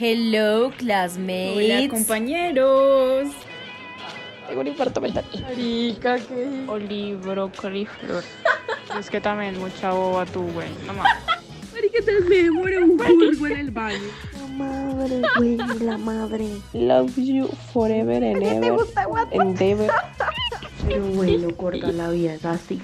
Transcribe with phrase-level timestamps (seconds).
[0.00, 1.56] Hello, classmates.
[1.56, 3.30] Hola, compañeros.
[4.46, 5.24] Tengo un infarto mental.
[5.42, 6.64] Marica, ¿qué?
[6.68, 8.22] Olibro, coliflor.
[8.96, 10.68] es que también mucha boba tú, güey.
[10.86, 11.04] No más.
[11.72, 13.98] Marica, te me demora un bulbo en el baño.
[14.38, 16.46] La madre, güey, la madre.
[16.74, 18.78] Love you forever and ever.
[19.32, 19.90] Endeavor.
[20.86, 22.80] Pero bueno, corta la vida, es así.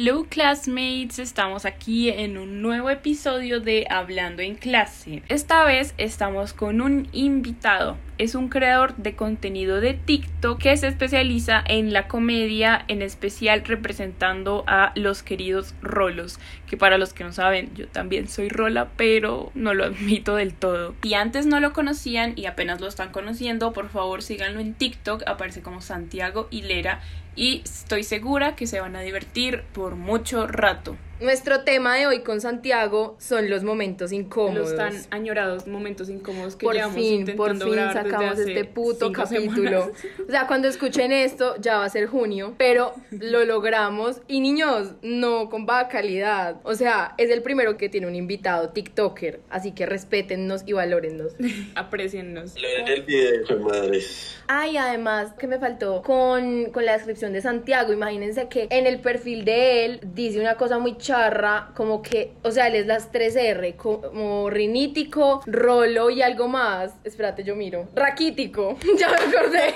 [0.00, 5.24] Hello classmates, estamos aquí en un nuevo episodio de Hablando en clase.
[5.28, 7.96] Esta vez estamos con un invitado.
[8.16, 13.64] Es un creador de contenido de TikTok que se especializa en la comedia, en especial
[13.64, 18.90] representando a los queridos rolos, que para los que no saben, yo también soy rola,
[18.96, 20.94] pero no lo admito del todo.
[21.02, 25.24] Si antes no lo conocían y apenas lo están conociendo, por favor síganlo en TikTok,
[25.26, 27.00] aparece como Santiago Hilera
[27.38, 30.96] y estoy segura que se van a divertir por mucho rato.
[31.20, 34.70] Nuestro tema de hoy con Santiago son los momentos incómodos.
[34.70, 39.12] Los tan añorados momentos incómodos que por llevamos fin, intentando por fin sacamos este puto
[39.12, 39.86] capítulo.
[39.86, 40.06] semanas.
[40.28, 44.20] O sea, cuando escuchen esto ya va a ser junio, pero lo logramos.
[44.28, 46.60] Y niños, no con baja calidad.
[46.64, 51.32] O sea, es el primero que tiene un invitado TikToker, así que respétennos y valórennos.
[51.74, 52.54] Apreciennos.
[52.60, 54.36] Lo en el video, madres.
[54.46, 56.02] Ay, además, ¿qué me faltó?
[56.02, 60.56] Con, con la descripción de Santiago, imagínense que en el perfil de él dice una
[60.56, 66.20] cosa muy charra, como que, o sea, él es las 3R, como rinítico, rolo y
[66.20, 66.92] algo más.
[67.02, 67.88] Espérate, yo miro.
[67.94, 69.74] Raquítico, ya me acordé.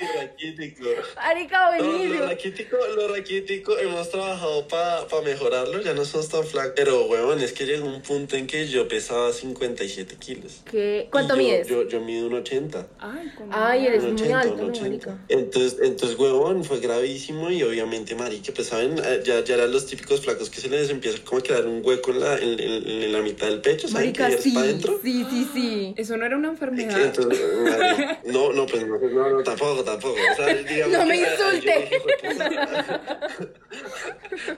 [0.00, 0.84] Y raquítico.
[1.16, 2.14] Arica, No, buenísimo.
[2.20, 6.72] lo raquítico, lo raquítico, hemos trabajado para mejorarlo, ya no somos tan flacos.
[6.76, 10.62] Pero, huevón, es que llegó un punto en que yo pesaba 57 kilos.
[10.70, 11.08] ¿Qué?
[11.10, 11.66] ¿Cuánto yo- mides?
[11.68, 12.86] Yo, yo mido un 80.
[12.98, 14.88] Ay, Ay, eres un muy 80, alto, un ¿no, 80.
[14.88, 15.18] marica?
[15.28, 18.98] Entonces, entonces, huevón, fue gravísimo y obviamente, marica, pues, ¿saben?
[18.98, 21.82] Eh, Ya, ya eran los típicos flacos que se les empieza como a quedar un
[21.84, 24.06] hueco en la, en, en- en la mitad del pecho, ¿saben?
[24.06, 24.98] Marica, que ya sí, está adentro.
[25.02, 25.94] sí, sí, sí.
[25.96, 26.98] Eso no era una enfermedad.
[27.00, 27.40] entonces,
[28.24, 30.18] no, no, pues no, no, no, tampoco, tampoco.
[30.20, 31.90] O sea, digamos No me insulte.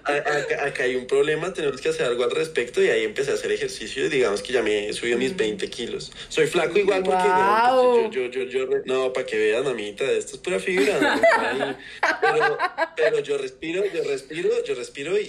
[0.05, 3.35] acá, acá hay un problema, tenemos que hacer algo al respecto y ahí empecé a
[3.35, 6.13] hacer ejercicio y digamos que ya me subí a mis 20 kilos.
[6.29, 10.37] Soy flaco igual porque weón, yo, yo, yo, yo, no, para que vean, mamita, esto
[10.37, 10.99] es pura fibra.
[11.01, 11.77] ¿no?
[12.21, 12.59] Pero,
[12.97, 15.23] pero yo respiro, yo respiro, yo respiro y,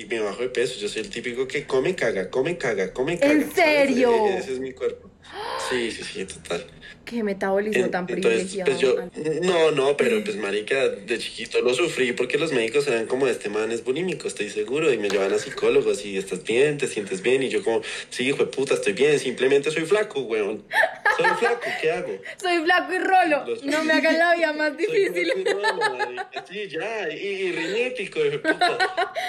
[0.00, 0.78] y me bajo de peso.
[0.78, 3.32] Yo soy el típico que come, caga, come, caga, come, caga.
[3.32, 4.26] ¿En serio?
[4.26, 5.10] Ese es mi cuerpo.
[5.70, 6.64] Sí, sí, sí, total.
[7.04, 8.70] Qué metabolismo En- tan Entonces, privilegiado.
[8.72, 13.06] pues yo, no, no, pero pues marica, de chiquito lo sufrí porque los médicos eran
[13.06, 16.78] como este man es bulímico, estoy seguro, y me llevan a psicólogos y estás bien,
[16.78, 20.20] te sientes bien, y yo como, sí, hijo de puta, estoy bien, simplemente soy flaco,
[20.22, 20.64] weón.
[21.16, 22.18] Soy flaco, ¿qué hago?
[22.42, 23.46] Soy flaco y rolo.
[23.46, 25.24] Los- No me hagan la vida más Soy difícil.
[25.32, 26.44] flaco y rolo, marica.
[26.50, 28.78] Sí, ya, y, y rinítico, hijo de puta.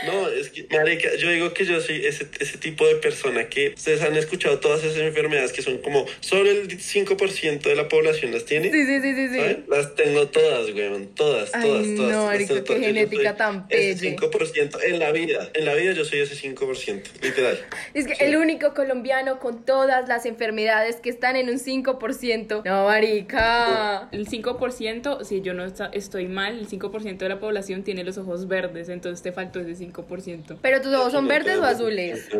[0.08, 3.70] No, es que, marica, yo digo que yo soy ese, ese tipo de persona que
[3.78, 8.32] ustedes han escuchado todas esas enfermedades que son como solo el 5% de la población
[8.34, 8.72] las tiene.
[8.72, 9.36] Sí, sí, sí, sí, sí.
[9.40, 9.66] ¿Saben?
[9.70, 11.08] Las tengo todas, weón.
[11.16, 12.26] Todas, Ay, todas, no, todas.
[12.26, 12.82] Marica, tengo qué todas.
[12.82, 14.18] Genética tan Ese pelle.
[14.18, 15.50] 5% en la vida.
[15.54, 17.60] En la vida yo soy ese 5%, literal.
[17.94, 18.24] Es que Sí.
[18.24, 22.64] el único colombiano con todas las enfermedades que están en un 5%.
[22.66, 24.10] No, marica.
[24.12, 28.48] El 5%, si yo no estoy mal, el 5% de la población tiene los ojos
[28.48, 30.58] verdes, entonces te faltó ese 5%.
[30.62, 32.28] Pero tus ojos son No, verdes o azules.
[32.32, 32.38] Sí,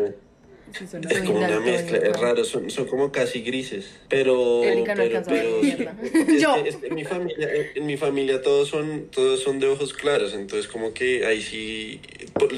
[0.74, 4.60] son Es como una mezcla, es raro, son, son como casi grises, pero...
[4.64, 6.56] Pero, es Yo.
[6.56, 10.34] es en mi familia, en, en mi familia todos son, todos son de ojos claros,
[10.34, 12.00] entonces como que ahí sí,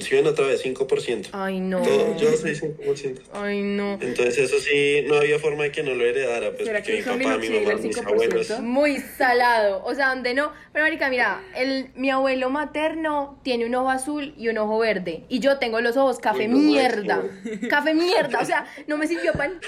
[0.00, 1.28] si ven otra vez, 5%.
[1.32, 1.82] Ay, no.
[1.82, 3.18] Todo- yo soy 5%.
[3.32, 3.94] Ay, no.
[4.00, 7.12] Entonces eso sí, no había forma de que no lo heredara, pues ¿Será porque que
[7.12, 8.06] mi papá, mi sí mamá, mis 5%?
[8.06, 8.60] abuelos...
[8.60, 9.82] Muy salado.
[9.84, 10.52] O sea, donde no.
[10.72, 15.24] Pero, marica, mira, el, mi abuelo materno tiene un ojo azul y un ojo verde.
[15.28, 17.22] Y yo tengo los ojos café Uy, no, mierda.
[17.22, 17.68] máximo.
[17.68, 17.99] Café mierda.
[18.40, 19.60] O sea, no me sirvió pan.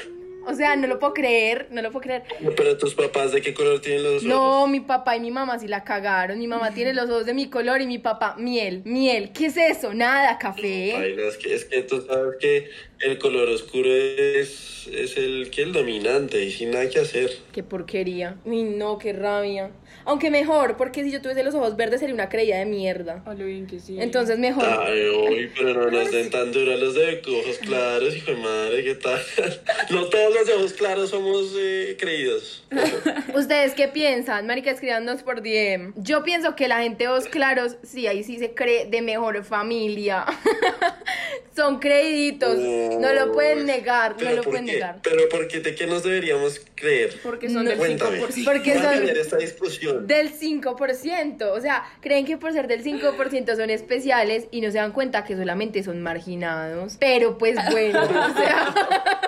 [0.45, 1.69] O sea, no lo puedo creer.
[1.71, 2.25] No lo puedo creer.
[2.57, 4.25] Pero tus papás, ¿de qué color tienen los ojos?
[4.25, 6.39] No, mi papá y mi mamá sí la cagaron.
[6.39, 9.31] Mi mamá tiene los ojos de mi color y mi papá miel, miel.
[9.33, 9.95] ¿Qué es eso?
[9.95, 10.93] Nada, café.
[10.95, 12.71] Paila, es, que, es que tú sabes que
[13.01, 17.31] el color oscuro es, es el que el dominante y sin nada que hacer.
[17.53, 18.37] Qué porquería.
[18.45, 19.71] Uy, no, qué rabia.
[20.05, 23.23] Aunque mejor, porque si yo tuviese los ojos verdes sería una creída de mierda.
[23.25, 23.97] A lo bien que sí.
[24.01, 24.65] Entonces mejor.
[24.67, 28.85] Ay, uy, pero no nos den tan dura los de ojos claros, hijo de madre,
[28.85, 29.21] ¿qué tal?
[29.91, 32.65] No todos los de ojos claros somos eh, creídos.
[33.35, 34.47] ¿Ustedes qué piensan?
[34.47, 35.93] Marica, escríbanos por DM.
[35.97, 39.45] Yo pienso que la gente de ojos claros, sí, ahí sí se cree de mejor
[39.45, 40.25] familia.
[41.55, 42.59] Son creíditos.
[42.59, 44.73] No lo pueden negar, no ¿Pero lo pueden qué?
[44.73, 45.01] negar.
[45.03, 47.15] Pero porque de qué nos deberíamos creer.
[47.23, 48.21] Porque son No, del Cuéntame.
[48.23, 48.45] 5%.
[48.45, 49.92] Porque son- tener esta discusión.
[50.01, 51.43] Del 5%.
[51.51, 55.25] O sea, creen que por ser del 5% son especiales y no se dan cuenta
[55.25, 56.97] que solamente son marginados.
[56.99, 58.75] Pero pues bueno, o sea.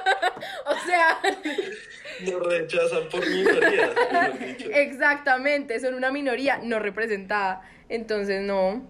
[0.67, 1.39] o real.
[2.21, 3.93] Nos rechazan por minoría.
[4.83, 7.63] Exactamente, son una minoría no representada.
[7.89, 8.87] Entonces, no,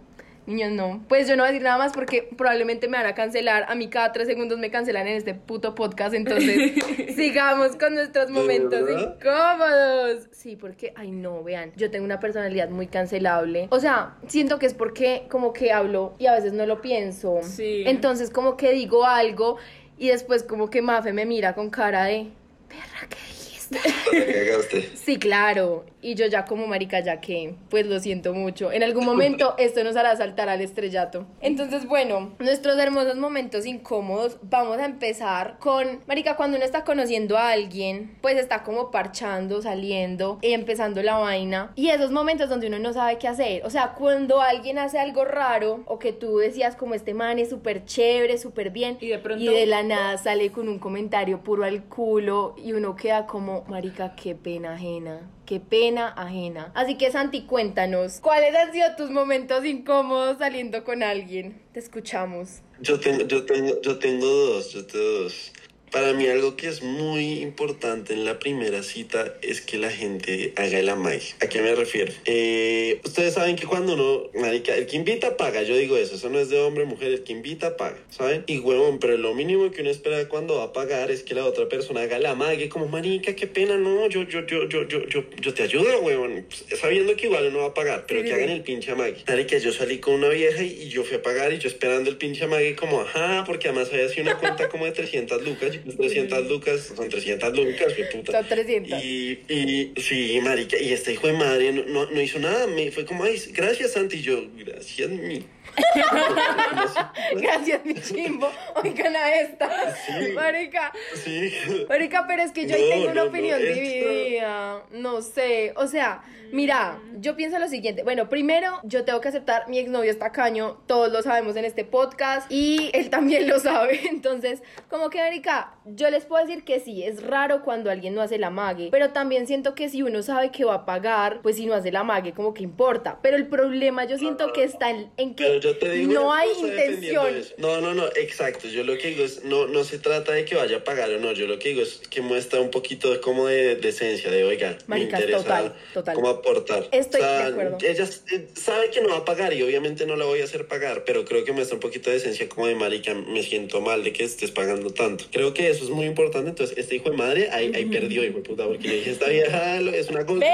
[0.47, 1.05] niños, no.
[1.09, 3.67] Pues yo no voy a decir nada más porque probablemente me van a cancelar.
[3.69, 6.15] A mí cada tres segundos me cancelan en este puto podcast.
[6.15, 6.73] Entonces,
[7.17, 10.29] sigamos con nuestros momentos incómodos.
[10.33, 13.69] Sí, porque, ay, no, vean, yo tengo una personalidad muy cancelable.
[13.71, 17.41] O sea, siento que es porque como que hablo y a veces no lo pienso.
[17.43, 17.85] Sí.
[17.87, 19.57] Entonces, como que digo algo
[19.97, 22.31] y después como que Mafe me mira con cara de,
[22.69, 24.91] perra, ¿qué cagaste.
[24.95, 25.85] Sí, claro.
[26.01, 28.71] Y yo ya como marica, ya que, pues lo siento mucho.
[28.73, 31.27] En algún momento esto nos hará saltar al estrellato.
[31.41, 34.37] Entonces, bueno, nuestros hermosos momentos incómodos.
[34.43, 39.63] Vamos a empezar con, marica, cuando uno está conociendo a alguien, pues está como parchando,
[39.63, 41.73] saliendo y empezando la vaina.
[41.75, 43.65] Y esos momentos donde uno no sabe qué hacer.
[43.65, 47.49] O sea, cuando alguien hace algo raro o que tú decías como este man es
[47.51, 48.99] súper chévere, súper bien.
[49.01, 52.73] Y de pronto- Y de la nada sale con un comentario puro al culo y
[52.73, 55.31] uno queda como, marica, qué pena ajena.
[55.47, 56.73] Qué pena ajena.
[56.75, 61.63] Así que Santi, cuéntanos, ¿cuáles han sido tus momentos incómodos saliendo con alguien?
[61.73, 62.63] Te escuchamos.
[62.81, 65.53] Yo tengo, yo tengo, yo tengo dos, yo tengo dos.
[65.95, 70.53] Para mí algo que es muy importante en la primera cita es que la gente
[70.57, 71.23] haga el amague.
[71.41, 72.13] ¿A qué me refiero?
[72.25, 76.29] Eh, ustedes saben que cuando uno, marica, el que invita paga, yo digo eso, eso
[76.31, 78.43] no es de hombre, mujer, el que invita paga, ¿saben?
[78.49, 81.45] Y huevón, pero lo mínimo que uno espera cuando va a pagar es que la
[81.45, 85.07] otra persona haga el amague, como marica, qué pena, no, yo, yo, yo, yo, yo,
[85.07, 88.27] yo, yo te ayudo, huevón, Pues, sabiendo que igual uno va a pagar, pero Sí,
[88.27, 89.19] que hagan el pinche amague.
[89.29, 92.11] Marica, yo salí con una vieja y, y yo fui a pagar y yo esperando
[92.11, 95.84] el pinche amague como, ajá, porque además había sido una cuenta como de 300 lucas,
[95.85, 98.33] 300 lucas, son 300 lucas, fue puta.
[98.33, 99.03] Son 300.
[99.05, 102.91] Y, y sí, marica, y este hijo de madre no, no, no hizo nada, me
[102.91, 105.45] fue como, ay, gracias Santi, y yo, gracias mi.
[107.37, 108.49] Gracias, mi chimbo.
[108.83, 109.69] Oigan a esta.
[110.07, 110.33] Sí.
[110.35, 110.93] Marica.
[111.15, 111.53] Sí.
[111.89, 114.83] Marica, pero es que yo ahí No, tengo una no, no, opinión esto- dividida.
[114.93, 115.73] No sé.
[115.77, 116.23] O sea,
[116.53, 118.03] mira, yo pienso lo siguiente.
[118.03, 120.79] Bueno, primero, yo tengo que aceptar, mi exnovio es tacaño.
[120.87, 122.51] Todos lo sabemos en este podcast.
[122.51, 124.01] Y él también lo sabe.
[124.11, 128.23] Entonces, como que, Marica, yo les puedo decir que sí, es raro cuando alguien no
[128.23, 128.89] hace la mague.
[128.91, 131.93] Pero también siento que si uno sabe que va a pagar, pues si no hace
[131.93, 133.19] la mague, como que importa.
[133.23, 136.51] Pero el problema yo siento que está en, en que yo te digo no hay
[136.61, 137.35] intención.
[137.35, 137.55] eso.
[137.57, 138.69] No, no, no, exacto.
[138.69, 141.19] Yo lo que digo es, no, no se trata de que vaya a pagar o
[141.19, 141.33] no.
[141.33, 144.77] Yo lo que digo es que muestra un poquito de, como de decencia, de oiga,
[144.87, 146.15] Marica, me interesa total, total.
[146.17, 146.89] cómo aportar.
[146.93, 147.79] Estoy de acuerdo.
[147.81, 150.67] Ella eh, sabe que no va a pagar y obviamente no la voy a hacer
[150.67, 154.05] pagar, pero creo que muestra un poquito de decencia como de marica, me siento mal
[154.05, 155.25] de que estés pagando tanto.
[155.33, 156.51] Creo que eso es muy importante.
[156.51, 159.29] Entonces, este hijo de madre ahí, ahí perdió, hijo de puta, porque le dije, esta
[159.29, 160.45] vieja es una cosa.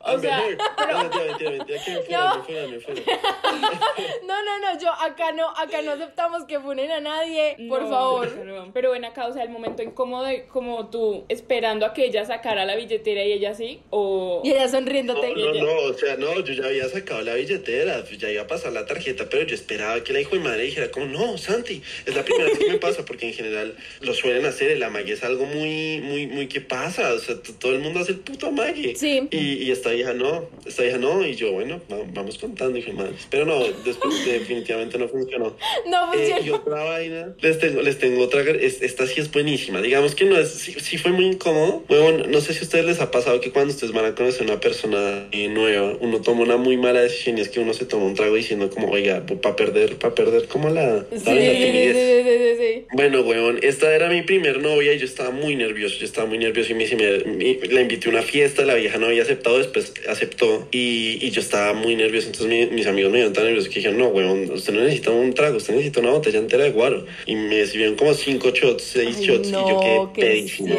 [0.00, 0.56] O sea, mejor.
[0.56, 2.68] No, mentira, mentira, mentira, que me fuera, No.
[2.68, 3.04] me me.
[4.26, 7.88] No, no, no, yo acá no, acá no aceptamos que funen a nadie, por No,
[7.88, 8.28] favor.
[8.36, 12.04] Pero, pero ven acá, o sea, el momento incómodo de como tú esperando a que
[12.06, 14.42] ella sacara la billetera y ella sí, o...
[14.44, 15.34] Y ella sonriéndote.
[15.34, 18.46] No, no, no, o sea, no, yo ya había sacado la billetera, ya iba a
[18.46, 21.82] pasar la tarjeta, pero yo esperaba que la hijo de madre dijera como, no, Santi,
[22.04, 25.12] es la primera vez que me pasa, porque en general lo suelen hacer, el amague
[25.12, 28.48] es algo muy, muy, muy que pasa, o sea, todo el mundo hace el puto
[28.48, 28.94] amague.
[28.96, 29.26] Sí.
[29.30, 32.88] Y, y esta hija no, esta hija no, y yo, bueno, va- vamos contando, hijo
[32.88, 33.12] de madre.
[33.30, 35.56] Pero no, después definitivamente no funcionó.
[35.88, 36.56] No Eh, y funcionó.
[36.56, 40.36] otra vaina, les tengo, les tengo otra, es- esta sí es buenísima, digamos que no
[40.38, 43.40] es, sí, sí fue muy incómodo, bueno, no sé si a ustedes les ha pasado
[43.40, 47.00] que cuando ustedes van a conocer una persona eh, nueva, uno toma una muy mala
[47.02, 50.14] decisión y es que uno se toma un trago diciendo como, oiga, para perder, para
[50.14, 52.86] perder como la, Sí, la- sí, sí.
[52.92, 56.38] Bueno, weón, esta era mi primer novia y yo estaba muy nervioso, yo estaba muy
[56.38, 59.58] nervioso y me, me- me- la invité a una fiesta, la vieja no había aceptado,
[59.58, 59.75] después
[60.08, 63.68] aceptó y, y yo estaba muy nervioso, entonces mi- mis amigos me vieron tan nerviosos
[63.68, 66.70] que dijeron, no, weón, usted no necesita un trago, usted necesita una botella entera de
[66.70, 67.06] guaro.
[67.26, 70.76] Y me sirvieron como cinco shots, seis Ay, shots y yo quedé ¿qué pedísimo.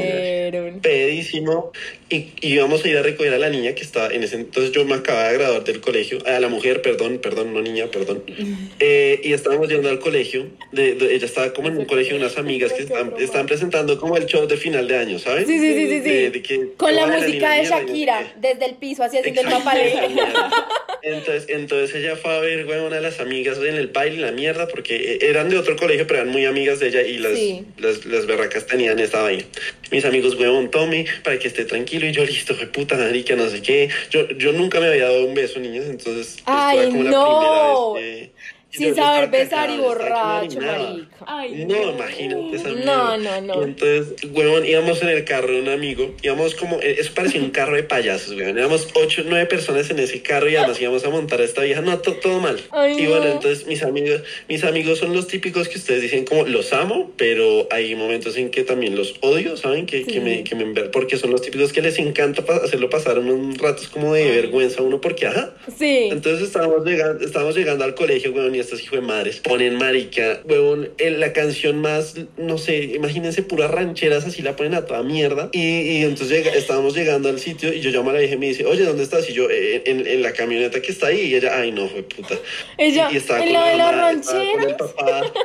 [0.81, 1.71] Pedísimo.
[2.09, 4.85] Y, íbamos a ir a recoger a la niña que estaba en ese entonces yo
[4.85, 8.23] me acababa de graduar del colegio, a la mujer, perdón, perdón, no niña, perdón.
[8.79, 12.19] Eh, y estábamos yendo al colegio, de, de- ella estaba como en un colegio de
[12.19, 15.47] unas amigas que están, están presentando como el show de final de año, ¿sabes?
[15.47, 16.09] Sí, sí, sí, sí, sí.
[16.29, 20.51] De- que- Con la música y de Shakira, desde el piso así haciendo el mierda.
[21.03, 24.31] Entonces, entonces ella fue a ver, güey, una de las amigas en el baile, la
[24.31, 27.33] mierda, porque eh, eran de otro colegio, pero eran muy amigas de ella y las,
[27.37, 27.63] Sí.
[27.77, 29.43] las, las berracas tenían esta vaina.
[29.91, 33.49] Mis amigos, huevón, tome para que esté tranquilo y yo listo, fue puta marica, no
[33.49, 33.89] sé qué.
[34.09, 37.09] Yo, yo nunca me había dado un beso, niñas, entonces esto Ay, como no.
[37.09, 38.56] la primera vez que...
[38.77, 41.07] Sin saber besar y borracho, marica.
[41.25, 43.61] Ay, No, imagínate esa No, no, no.
[43.61, 47.41] Y entonces, huevón, íbamos en el carro de un amigo, íbamos como, eh, eso parecía
[47.41, 48.57] un carro de payasos, huevón.
[48.57, 51.81] Éramos ocho, nueve personas en ese carro y además íbamos a montar a esta vieja.
[51.81, 52.59] No, to- todo mal.
[52.71, 53.31] Ay, y bueno, no.
[53.33, 57.67] entonces mis amigos, mis amigos son los típicos que ustedes dicen como los amo, pero
[57.71, 59.85] hay momentos en que también los odio, ¿saben?
[59.85, 63.17] Que, que me, que me porque son los típicos que les encanta pa- hacerlo pasar
[63.19, 65.51] unos ratos como de vergüenza a uno porque, ajá.
[65.77, 66.09] Sí.
[66.11, 70.41] Entonces estábamos llegando, estábamos llegando al colegio, weón, y estos hijos de madres ponen marica,
[70.45, 75.03] weón, en la canción más, no sé, imagínense puras rancheras, así la ponen a toda
[75.03, 75.49] mierda.
[75.53, 78.37] Y, y entonces llega- estábamos llegando al sitio y yo llamo a la vieja y
[78.37, 79.29] me dice, oye, ¿dónde estás?
[79.29, 81.21] Y yo, "Eh, en, en la camioneta que está ahí.
[81.21, 82.35] Y ella, ay, no, fue puta.
[82.77, 85.21] Ella, Y- y estaba ¿en con la de mamá, estaba con el papá.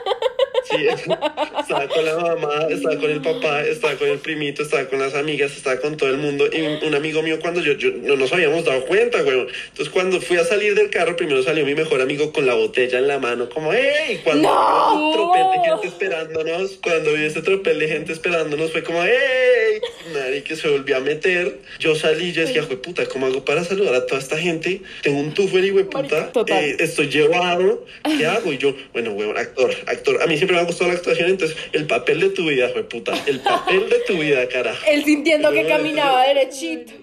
[0.65, 5.01] Sí, estaba con la mamá, estaba con el papá, estaba con el primito, estaba con
[5.01, 6.47] las amigas, estaba con todo el mundo.
[6.53, 9.41] Y un, un amigo mío, cuando yo, yo no nos habíamos dado cuenta, güey.
[9.41, 13.01] Entonces, cuando fui a salir del carro, primero salió mi mejor amigo con la botella
[13.03, 14.21] en la mano, como, ¡hey!
[14.25, 14.97] Cuando ¡No!
[14.97, 19.03] vi ese tropel de gente esperándonos, cuando vi ese tropel de gente esperándonos, fue como,
[19.03, 19.81] ¡hey!
[20.15, 21.59] Nadie que se volvió a meter.
[21.79, 23.07] Yo salí y yo decía, ¡jue puta!
[23.07, 24.83] ¿Cómo hago para saludar a toda esta gente?
[25.03, 26.31] Tengo un tufo en hijo puta.
[26.49, 27.85] Eh, estoy llevado.
[28.05, 28.53] ¿Qué hago?
[28.53, 30.23] Y yo, bueno, weón, actor, actor.
[30.23, 32.85] A mí siempre me ha gustado la actuación, entonces el papel de tu vida, fue
[32.85, 33.13] puta.
[33.27, 34.85] El papel de tu vida, carajo.
[34.89, 37.02] Él sintiendo que caminaba derechito.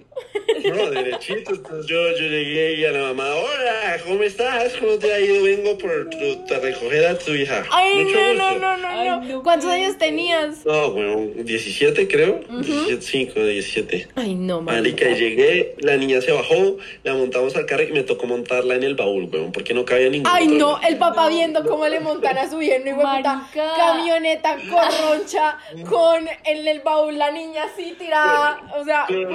[0.64, 1.52] No, derechito.
[1.54, 4.74] Entonces yo, yo llegué y a la mamá, hola, ¿cómo estás?
[4.78, 5.42] ¿Cómo te ha ido?
[5.42, 7.64] Vengo por tu, a recoger a tu hija.
[7.70, 8.58] Ay, Mucho no, gusto.
[8.58, 9.42] no, no, no, no.
[9.42, 10.64] ¿Cuántos años tenías?
[10.66, 12.40] No, bueno, 17 creo.
[12.50, 14.08] 17, 5, 17.
[14.16, 15.10] Ay, no, Marica, marica.
[15.10, 18.82] y llegué, la niña se bajó, la montamos al carro y me tocó montarla en
[18.84, 20.88] el baúl, weón, porque no cabía ningún Ay, no, lugar.
[20.90, 23.48] el papá viendo cómo le montan a su yerno y puta Marica.
[23.76, 25.58] camioneta corroncha
[25.88, 28.60] con en el baúl la niña así tirada.
[28.78, 29.26] O sea, Con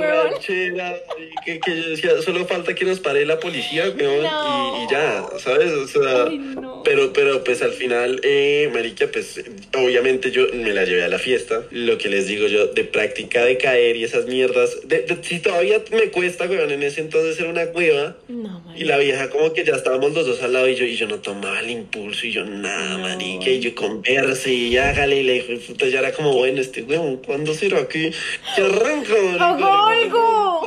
[1.46, 4.82] que, que yo decía, solo falta que nos pare la policía, weón, No.
[4.82, 5.72] y, y ya, ¿sabes?
[5.72, 6.82] O sea, Ay, no.
[6.84, 9.44] pero, pero pues al final, eh, marica, pues
[9.78, 13.44] obviamente yo me la llevé a la fiesta, lo que les digo yo, de práctica
[13.46, 17.40] de caer y esas mierdas, de, de- si todavía me cuesta, weón, en ese entonces
[17.40, 20.68] era una hueva, No, y la vieja como que ya estábamos los dos al lado
[20.68, 24.52] y yo, y yo no tomaba el impulso y yo nada, marica, y yo converse
[24.54, 28.12] y hágale y le dije, puta, ya era como, bueno, este weón, ¿cuándo será que,
[28.56, 29.46] que arranca, marica?
[29.48, 30.65] ¡Hago algo!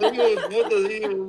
[0.00, 1.27] Ay, puta, sí, un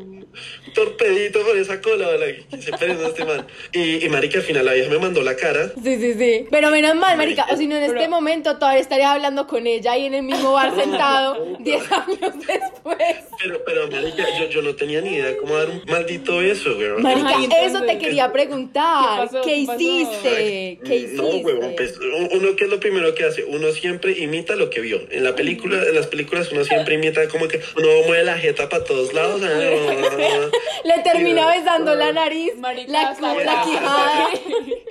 [0.74, 2.28] torpedito por esa cola, ¿verdad?
[2.50, 3.46] que se este man.
[3.72, 5.72] Y, y marica, al final la vieja me mandó la cara.
[5.84, 6.46] Sí, sí, sí.
[6.50, 7.46] Pero menos mal, marica.
[7.52, 10.24] O si no, en este Pero- momento todavía estaría hablando con ella y en el
[10.24, 12.98] mismo bar sentado 10 años después.
[13.42, 17.02] Pero, pero, marica, yo, yo no tenía ni idea cómo dar un maldito beso, weón.
[17.02, 18.70] Marica, eso te quería preguntar.
[19.22, 19.42] ¿qué pasó?
[19.42, 20.80] ¿Qué hiciste?
[20.86, 21.16] ¿Qué hiciste?
[21.16, 24.70] No, huevón, pues un- uno que es lo primero que hace, uno siempre imita lo
[24.70, 25.00] que vio.
[25.10, 28.70] En la película, en las películas uno siempre imita como que uno mueve la jeta
[28.70, 29.42] para todos lados.
[30.84, 34.30] Le termina besando la nariz, Marica, la, la la- quijada.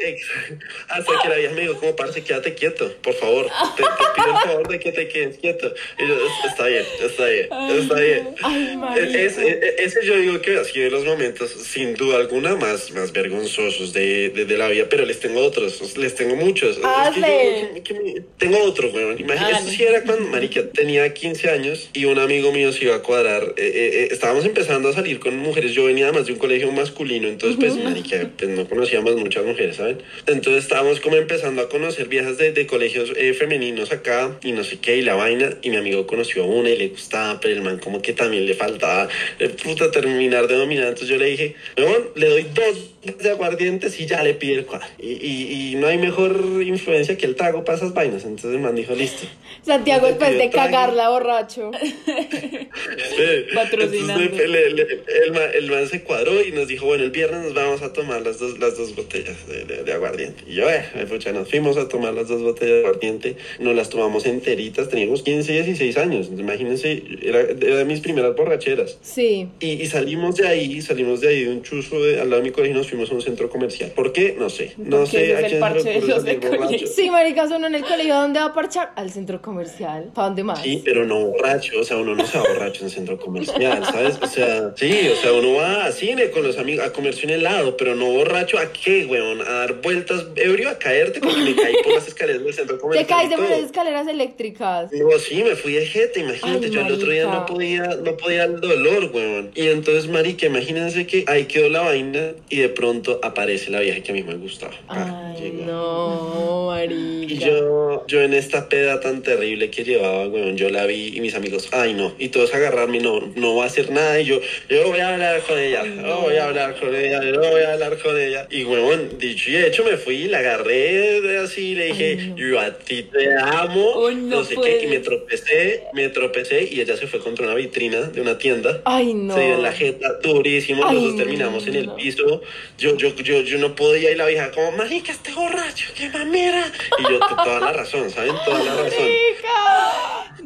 [0.01, 0.65] Exacto.
[0.89, 3.47] Hasta que la vieja me dijo, como parce, quédate quieto, por favor.
[3.77, 5.73] Te, te pido el favor de que te quedes quieto.
[5.99, 6.15] Y yo,
[6.47, 8.35] está bien, está bien, está bien.
[8.43, 9.19] Ay, marica.
[9.19, 12.91] Es- es- ese yo digo que ha sido de los momentos, sin duda alguna, más,
[12.93, 16.77] más vergonzosos de, de, de la vida, pero les tengo otros, les tengo muchos.
[16.77, 17.71] Es que Hazle.
[17.77, 19.19] yo- que me- tengo otro, weón.
[19.19, 19.69] Imagínate, Hágale.
[19.69, 23.03] eso sí era cuando, marica, tenía 15 años y un amigo mío se iba a
[23.03, 23.43] cuadrar.
[23.57, 26.71] eh, eh, eh, estábamos empezando a salir con mujeres, yo venía además de un colegio
[26.73, 29.99] masculino, entonces, pues, marica, pues no conocíamos muchas mujeres, ¿saben?
[30.27, 34.65] Entonces estábamos como empezando a conocer viejas de, de colegios eh, femeninos acá y no
[34.65, 37.55] sé qué, y la vaina, y mi amigo conoció a una y le gustaba, pero
[37.55, 39.09] el man como que también le faltaba,
[39.39, 40.85] eh, puta, terminar de dominar.
[40.89, 44.67] Entonces yo le dije, weón, le doy dos de aguardientes y ya le pide el
[44.67, 44.87] cuadro.
[44.99, 48.25] Y, y, y no hay mejor influencia que el trago para esas vainas.
[48.25, 49.27] Entonces el man dijo, listo.
[49.65, 50.71] Santiago después de trago.
[50.73, 51.71] cagarla borracho.
[53.55, 54.23] Patrocinando.
[54.23, 54.85] entonces, le- le-
[55.25, 57.93] el, man, el man se cuadró y nos dijo, bueno, el viernes nos vamos a
[57.93, 60.45] tomar las dos, las dos botellas de, de- de aguardiente.
[60.47, 63.89] Y yo, eh, pucha, nos fuimos a tomar las dos botellas de aguardiente, nos las
[63.89, 68.99] tomamos enteritas, teníamos 15, 16 años, imagínense, era, era de mis primeras borracheras.
[69.03, 69.49] Sí.
[69.61, 72.49] Y, y salimos de ahí, salimos de ahí de un chuzo de, al lado de
[72.49, 73.93] mi colegio y nos fuimos a un centro comercial.
[73.95, 74.35] ¿Por qué?
[74.39, 74.73] No sé.
[74.77, 76.87] No sé es a el quién parche de los de colegio.
[76.87, 78.93] Sí, marica, uno en el colegio, ¿dónde va a parchar?
[78.97, 80.11] Al centro comercial.
[80.15, 80.63] ¿Para dónde más?
[80.63, 83.85] Sí, pero no borracho, o sea, uno no se va borracho en un centro comercial,
[83.85, 84.19] ¿sabes?
[84.23, 87.33] O sea, sí, o sea, uno va a cine con los amigos a comerse un
[87.33, 89.41] helado, pero no borracho, ¿a qué, weón?
[89.43, 92.81] A dar vueltas ebrio, a caerte, porque me caí por las escaleras del centro Te
[92.83, 93.27] comercial.
[93.27, 93.47] y de todo.
[93.47, 94.91] unas escaleras eléctricas.
[94.93, 98.17] No, sí, me fui de jete, imagínate, Ay, yo el otro día no podía, no
[98.17, 99.51] podía el dolor, weón.
[99.55, 104.01] Y entonces, marica, imagínense que ahí quedó la vaina y de pronto aparece la vieja
[104.03, 104.73] que a mí me gustaba.
[104.89, 105.65] Ah, Ay, llegó.
[105.65, 107.33] no, marica.
[107.33, 111.21] Y yo, yo en esta peda tan terrible que llevaba, weón, yo la vi y
[111.21, 114.41] mis amigos, ay no, y todos agarrarme, no, no va a hacer nada, y yo,
[114.69, 117.73] yo voy a hablar con ella, no voy a hablar con ella, no voy a
[117.73, 118.47] hablar con ella.
[118.51, 122.73] Y huevón, dicho y hecho, me fui, la agarré de así, le dije, yo a
[122.73, 126.81] ti te amo, Oh, no, no sé puede qué, y me tropecé, me tropecé y
[126.81, 128.81] ella se fue contra una vitrina de una tienda.
[128.85, 129.35] Ay, no.
[129.35, 132.43] Se dio en la jeta durísimo, Ay, los dos terminamos en el piso.
[132.79, 136.71] Yo, yo, yo, yo no podía y la vieja como, marica, este borracho, qué mamera.
[136.99, 138.35] Y yo, toda la razón, ¿saben?
[138.45, 139.07] Toda la razón.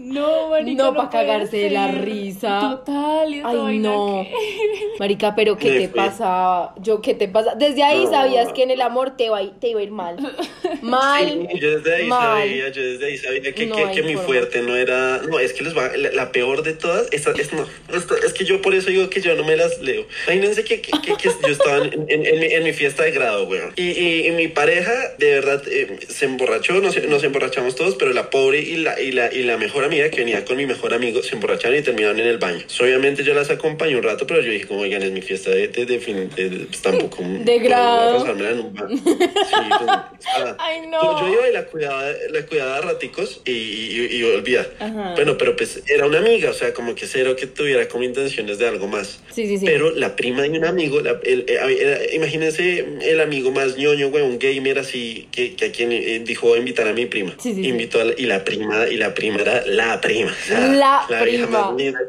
[0.13, 0.83] No, marica.
[0.83, 2.59] No, pa' puede cagarse de la risa.
[2.61, 4.27] Total, y Ay, vaina no.
[4.29, 4.35] que-
[4.99, 6.73] Marica, pero ¿qué te pasa?
[6.81, 7.55] Yo, ¿qué te pasa?
[7.55, 8.11] Desde ahí No.
[8.11, 10.17] sabías que en el amor te iba, a ir- te iba a ir mal.
[10.83, 11.49] Mal.
[11.53, 12.39] Sí, yo desde ahí mal.
[12.41, 15.63] sabía, yo desde ahí sabía que, No que, mi fuerte no era, no, es que
[15.63, 18.75] les va, la, la peor de todas, esta, es, no, esta- es que yo por
[18.75, 20.05] eso digo que yo no me las leo.
[20.27, 23.13] Imagínense que, que, que- que yo estaba en, en- en mi, en mi fiesta de
[23.13, 27.77] grado, weón, y, y, y mi pareja de verdad eh, se emborrachó, nos, nos emborrachamos
[27.77, 30.57] todos, pero la pobre y la, y, la, y la mejor amiga que venía con
[30.57, 32.63] mi mejor amigo se emborracharon y terminaron en el baño.
[32.81, 35.69] Obviamente yo las acompañé un rato, pero yo dije como, oigan, es mi fiesta de,
[35.69, 37.23] de, de fin, de- de- pues, tampoco.
[37.23, 38.25] De grado.
[38.27, 38.97] en un baño.
[38.97, 39.95] Sí, pues,
[40.59, 41.03] Ay, no.
[41.03, 44.57] yo, yo iba y la cuidaba, la cuidaba a raticos y, y, y.
[44.79, 45.13] Ajá.
[45.15, 48.59] Bueno, pero pues era una amiga, o sea, como que cero que tuviera como intenciones
[48.59, 49.21] de algo más.
[49.35, 49.65] Sí, sí, sí.
[49.67, 54.11] Pero la prima de un amigo, la- el- eh, era- imagínense el amigo más ñoño,
[54.11, 57.35] güey, un gamer así, que, que a quien eh, dijo invitar a mi prima.
[57.43, 57.67] Sí, sí.
[57.67, 60.31] Invitó a la- y la prima, y la prima era la prima.
[60.31, 61.47] o sea, La prima.
[61.47, 62.01] más linda.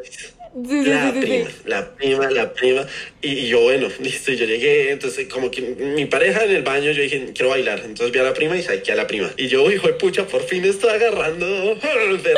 [0.55, 1.25] Sí, sí, La sí, sí, sí.
[1.25, 2.85] prima, la prima, la prima.
[3.21, 6.61] Y, y yo, bueno, listo, y yo llegué, entonces como que mi pareja en el
[6.63, 7.79] baño, yo dije, quiero bailar.
[7.79, 9.31] Entonces vi a la prima y saqué a la prima.
[9.37, 12.33] Y yo, hijo de pucha, por fin estoy agarrando de.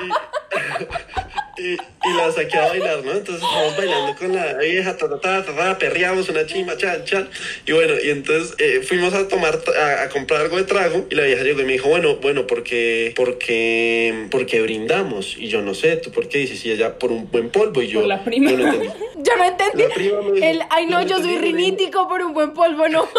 [0.00, 0.08] Y,
[1.58, 3.12] y, y la saqué a bailar, ¿no?
[3.12, 7.04] Entonces estamos bailando con la vieja, ta, ta, ta, ta, ta, perreamos una chima, chan,
[7.04, 7.28] chan.
[7.66, 11.06] Y bueno, y entonces eh, fuimos a tomar, a, a comprar algo de trago.
[11.10, 15.36] Y la vieja llegó y me dijo, bueno, bueno, porque, porque, porque brindamos.
[15.36, 16.64] Y yo no sé, ¿tú por qué dices?
[16.64, 17.82] Y ella por un buen polvo.
[17.82, 18.50] Y yo, Por la prima.
[18.50, 18.88] yo no entendí.
[19.24, 19.82] Yo no entendí.
[19.84, 22.52] La prima me dijo, El, ay, no, yo yo no soy rinítico por un buen
[22.54, 23.08] polvo, no.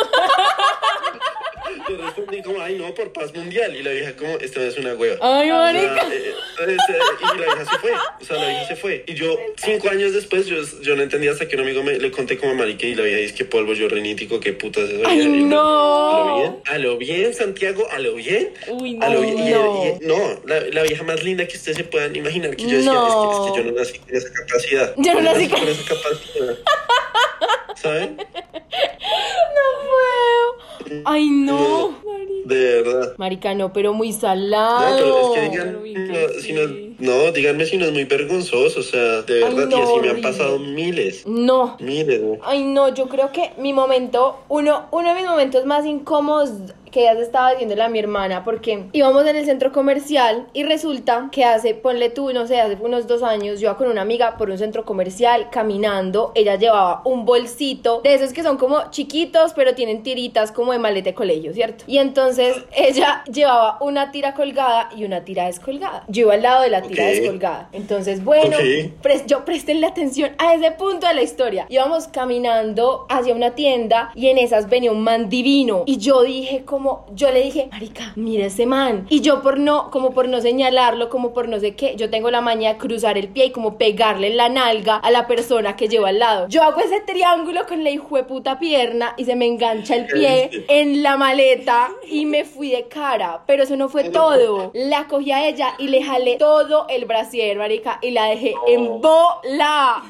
[1.90, 3.76] Yo respondí como, ay, no, por paz mundial.
[3.76, 5.16] Y la vieja como, esta vez es una hueva.
[5.22, 6.08] Ay, O sea, marica.
[6.14, 6.34] eh,
[6.68, 6.78] eh,
[7.22, 7.92] y la vieja se fue.
[8.24, 9.04] O sea, la vieja se fue.
[9.06, 12.10] Y yo, cinco años después, yo, yo no entendía hasta que un amigo me le
[12.10, 15.04] conté como marica y la vieja dice que polvo, yo rinítico, qué putas es eso.
[15.06, 16.14] Ay, Y yo, no.
[16.14, 18.50] A lo bien, a lo bien, Santiago, a lo bien.
[18.70, 19.38] Uy, A lo bien.
[19.40, 19.84] Y- no.
[20.02, 22.56] y- no, la, la vieja más linda que ustedes se puedan imaginar.
[22.56, 23.08] Que yo decía, No.
[23.08, 24.94] es, que, es que yo no nací con esa capacidad.
[24.98, 26.58] Yo no nací con- esa capacidad.
[27.76, 28.18] ¿Saben?
[29.56, 29.90] No
[30.88, 31.02] puedo.
[31.06, 32.00] Ay, no.
[32.46, 33.14] De verdad.
[33.18, 34.98] Marica, no, pero muy No, salado.
[34.98, 36.62] pero es que digan, no, si no.
[37.04, 40.10] No, díganme si no es muy vergonzoso, o sea, de verdad, no, y así me
[40.10, 41.78] han pasado miles, No.
[41.80, 42.22] miles.
[42.44, 46.50] Ay, no, yo creo que mi momento, uno, uno de mis momentos más incómodos
[46.94, 50.64] que ya se estaba diciéndole a mi hermana, porque íbamos en el centro comercial y
[50.64, 54.02] resulta que hace, ponle tú, no sé, hace unos dos años, yo iba con una
[54.02, 58.92] amiga por un centro comercial caminando, ella llevaba un bolsito de esos que son como
[58.92, 61.84] chiquitos, pero tienen tiritas como de maleta de colegio, ¿cierto?
[61.88, 66.04] Y entonces ella llevaba una tira colgada y una tira descolgada.
[66.08, 67.10] Yo iba al lado de la tira Ok.
[67.10, 67.70] descolgada.
[67.72, 69.02] Entonces, bueno, Ok.
[69.02, 71.66] Pres- yo prestenle atención a ese punto de la historia.
[71.70, 75.84] Íbamos caminando hacia una tienda y en esas venía un man divino.
[75.88, 76.83] Y yo dije como,
[77.14, 79.06] yo le dije, marica, mira ese man.
[79.10, 82.32] Y yo por no, como por no señalarlo, como por no sé qué, yo tengo
[82.32, 85.76] la maña de cruzar el pie y como pegarle en la nalga a la persona
[85.76, 86.48] que lleva al lado.
[86.48, 91.04] Yo hago ese triángulo con la hijueputa pierna y se me engancha el pie en
[91.04, 93.44] la maleta y me fui de cara.
[93.46, 94.72] Pero eso no fue todo.
[94.74, 99.02] La cogí a ella y le jalé todo el brasier, marica, y la dejé en
[99.02, 100.04] bola.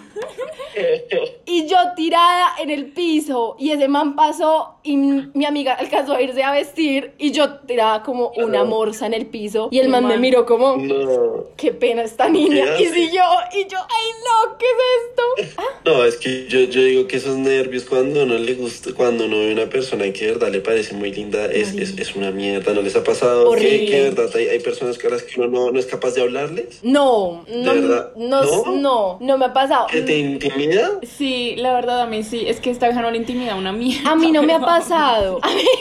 [1.45, 6.21] Y yo tirada en el piso y ese man pasó y mi amiga alcanzó a
[6.21, 10.07] irse a vestir y yo tirada como una morsa en el piso y el man
[10.07, 13.23] me miró como No, qué pena esta niña ¿Qué y siguió
[13.53, 15.23] y yo ay no qué es esto
[15.57, 19.25] Ah, no, es que yo, yo digo que esos nervios cuando uno le gusta, cuando
[19.25, 22.31] uno ve una persona que de verdad le parece muy linda, es, es, es una
[22.31, 23.43] mierda, ¿no les ha pasado?
[23.43, 23.85] Que, Horrible.
[23.85, 26.21] que de verdad hay, hay personas a las que uno no, no es capaz de
[26.21, 28.65] hablarles, no no no ¿No?
[28.71, 30.89] no no me ha pasado te intimida.
[31.03, 32.45] Sí, la verdad a mí sí.
[32.47, 34.11] Es que esta vieja no le intimida una mierda.
[34.11, 35.63] a mí no me ha pasado a mí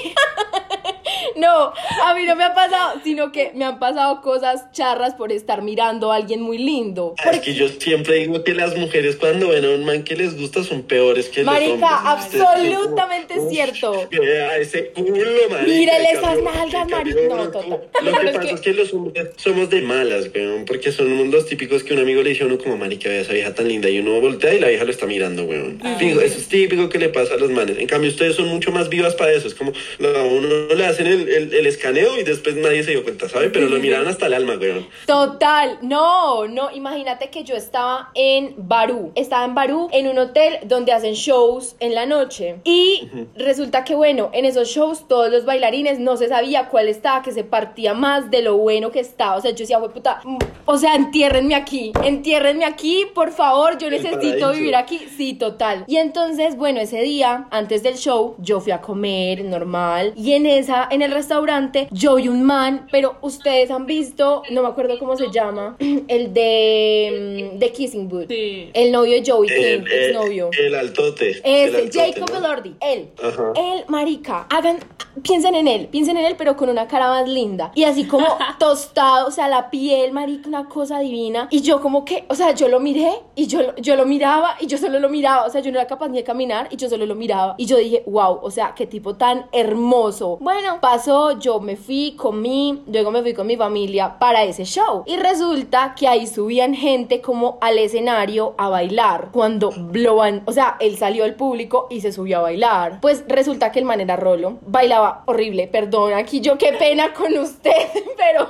[1.37, 1.73] No,
[2.05, 5.63] a mí no me ha pasado, sino que me han pasado cosas charras por estar
[5.63, 7.15] mirando a alguien muy lindo.
[7.25, 10.15] Ah, Es que yo siempre digo que las mujeres cuando ven a un man que
[10.15, 11.69] les gusta son peores que los hombres.
[11.81, 14.09] Marica, son como, absolutamente "Uf, cierto.
[14.11, 15.15] vea ese culo,
[15.51, 15.67] marica.
[15.73, 17.21] Mírele esas nalgas, marica.
[17.29, 17.63] No, total.
[17.63, 20.93] como- Lo que es pasa que- es que los hombres somos de malas, weón, porque
[20.93, 23.55] son los típicos que un amigo le dice a uno como, marica, vea esa vieja
[23.55, 25.81] tan linda, y uno voltea y la vieja lo está mirando, weón.
[25.99, 27.79] Fijo, eso es típico que le pasa a los manes.
[27.79, 29.49] En cambio, ustedes son mucho más vivas para eso.
[29.49, 32.93] Es como, a uno le hacen el el, el, el escaneo y después nadie se
[32.93, 33.51] dio cuenta, ¿sabes?
[33.53, 34.87] Pero lo miraron hasta el alma, weón.
[35.07, 40.59] Total, no, no, imagínate que yo estaba en Barú, estaba en Barú en un hotel
[40.65, 45.45] donde hacen shows en la noche y resulta que bueno, en esos shows todos los
[45.45, 49.37] bailarines no se sabía cuál estaba, que se partía más de lo bueno que estaba,
[49.37, 53.79] o sea, yo decía, "Jue puta, mm, o sea, entiérrenme aquí, entiérrenme aquí, por favor,
[53.79, 55.85] yo necesito vivir aquí, sí, total.
[55.87, 60.47] Y entonces, bueno, ese día, antes del show, yo fui a comer normal y en
[60.47, 64.99] esa, en el restaurante, yo vi un man, pero ustedes han visto, no me acuerdo
[64.99, 65.77] cómo se llama,
[66.09, 68.29] el de, mm, de Kissing Booth.
[68.29, 68.71] Sí.
[68.75, 70.51] El novio de Joey King, El, el, exnovio.
[70.59, 71.31] el altote.
[71.45, 72.39] el Ese, altote, Jacob ¿no?
[72.39, 73.09] Elordi, él.
[73.23, 73.53] Ajá.
[73.57, 74.79] Él, marica, hagan,
[75.23, 77.73] piensen en él, piensen en él, pero con una cara más linda.
[77.75, 78.27] Y así como
[78.59, 81.49] tostado, o sea, la piel, marica, una cosa divina.
[81.51, 84.57] Y yo como que, o sea, yo lo miré y yo, lo- yo lo miraba
[84.59, 85.45] y yo solo lo miraba.
[85.45, 87.57] O sea, yo no era capaz ni de caminar y yo solo lo miraba.
[87.59, 90.39] Y yo dije, wow, o sea, qué tipo tan hermoso.
[90.41, 95.03] Bueno, pasó, yo me fui, comí, luego me fui con mi familia para ese show.
[95.05, 99.29] Y resulta que ahí subían gente como al escenario a bailar.
[99.31, 102.99] Cuando lo van, o sea, él salió al público y se subió a bailar.
[103.03, 104.57] Pues resulta que el man era rolo.
[104.63, 108.49] Bailaba horrible, perdón, aquí yo qué pena con usted, pero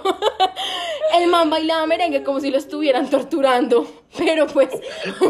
[1.18, 3.87] el man bailaba merengue como si lo estuvieran torturando.
[4.18, 4.68] Pero pues,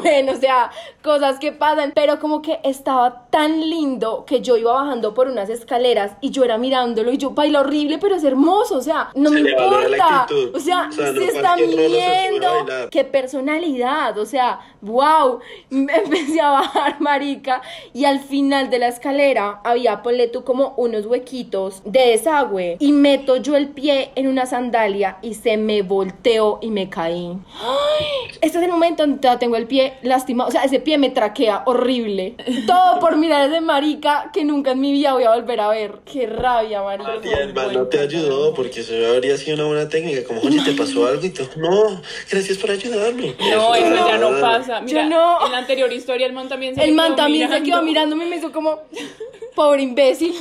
[0.03, 0.71] bueno, o sea,
[1.03, 1.93] cosas que pasan.
[1.95, 6.45] Pero como que estaba tan lindo que yo iba bajando por unas escaleras y yo
[6.45, 8.77] era mirándolo y yo baila horrible, pero es hermoso.
[8.77, 10.27] O sea, no Se me importa.
[10.55, 12.91] O sea, O sea, no se está cualquier rolo se sube a viendo.
[12.91, 14.19] Qué personalidad.
[14.19, 15.41] O sea, wow.
[15.71, 17.63] Me empecé a bajar, marica.
[17.93, 22.77] Y al final de la escalera había, ponle tú, como unos huequitos de desagüe.
[22.81, 27.39] Y meto yo el pie en una sandalia y se me volteó y me caí.
[28.41, 30.49] Este es el momento donde todavía tengo el pie lastimado.
[30.49, 32.35] O sea, ese pie me traquea horrible.
[32.67, 36.01] Todo por mirar ese marica que nunca en mi vida voy a volver a ver.
[36.11, 37.13] Qué rabia, marica.
[37.23, 40.25] Y el man no te ayudó porque eso habría sido una buena técnica.
[40.25, 41.25] Como, oye, ¿te pasó algo?
[41.25, 43.35] Y tú, no, gracias por ayudarme.
[43.39, 44.81] No, eso ya no pasa.
[44.81, 45.47] Mira, Yo no.
[45.47, 48.29] en la anterior historia el man también se El man también se quedó mirándome y
[48.29, 48.81] me hizo como,
[49.55, 50.35] pobre imbécil.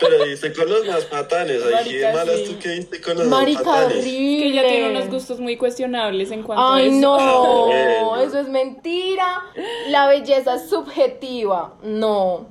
[0.00, 1.62] Pero diste con los más patanes.
[1.74, 2.44] Ay, qué malas sí.
[2.52, 3.98] tú que diste con los más Marica, patanes.
[3.98, 4.38] horrible.
[4.38, 6.96] Que ella tiene unos gustos muy cuestionables en cuanto a Ay, eso.
[7.00, 8.16] no, Bueno.
[8.20, 9.42] eso es mentira.
[9.88, 11.74] La belleza es subjetiva.
[11.82, 12.46] No,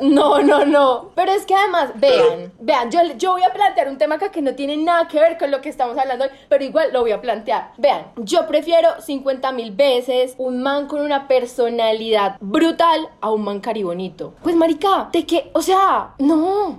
[0.00, 1.10] no, no, no.
[1.14, 4.42] Pero es que además, vean, vean, yo, yo voy a plantear un tema acá que
[4.42, 7.12] no tiene nada que ver con lo que estamos hablando hoy, pero igual lo voy
[7.12, 7.72] a plantear.
[7.76, 13.60] Vean, yo prefiero 50 mil veces un man con una personalidad brutal a un man
[13.60, 14.34] caribonito.
[14.42, 16.35] Pues, marica, de que, o sea, no,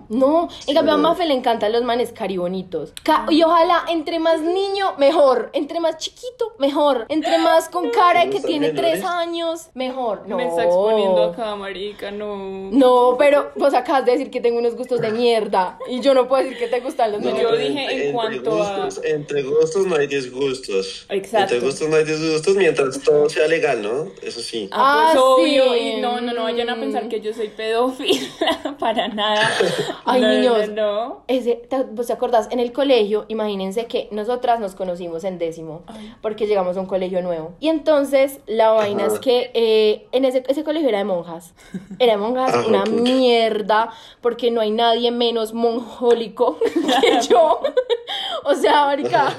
[0.09, 0.47] no.
[0.67, 1.03] En cambio, a no.
[1.03, 2.93] Mafe le encantan los manes caribonitos.
[3.03, 5.49] Ca- y ojalá entre más niño, mejor.
[5.53, 7.05] Entre más chiquito, mejor.
[7.09, 8.99] Entre más con cara de que tiene menores?
[8.99, 10.23] tres años, mejor.
[10.27, 10.37] No.
[10.37, 12.35] Me está exponiendo acá, marica, no.
[12.71, 15.79] No, pero vos acabas de decir que tengo unos gustos de mierda.
[15.89, 17.51] Y yo no puedo decir que te gustan los No, niños.
[17.51, 21.05] yo dije en cuanto a- gustos, Entre gustos no hay disgustos.
[21.09, 21.55] Exacto.
[21.55, 24.07] Entre gustos no hay disgustos mientras todo sea legal, ¿no?
[24.21, 24.69] Eso sí.
[24.71, 25.73] Ah, pues Ah, obvio.
[25.73, 25.79] sí.
[25.79, 28.27] Y no, no, no vayan a pensar que yo soy pedófila.
[28.79, 29.46] Para nada.
[30.05, 30.69] Ay, No, niños.
[30.69, 30.75] No,
[31.07, 31.23] no.
[31.27, 32.47] Ese, te- ¿Vos te acordás?
[32.51, 35.83] En el colegio, imagínense que nosotras nos conocimos en décimo,
[36.21, 37.53] porque llegamos a un colegio nuevo.
[37.59, 39.13] Y entonces, la vaina Ajá.
[39.15, 41.53] es que eh, en ese, ese colegio era de monjas.
[41.99, 43.01] Era de monjas, Ah, una pucha.
[43.01, 43.89] mierda,
[44.21, 46.57] porque no hay nadie menos monjólico
[47.01, 47.61] que yo.
[48.45, 49.33] o sea, marica,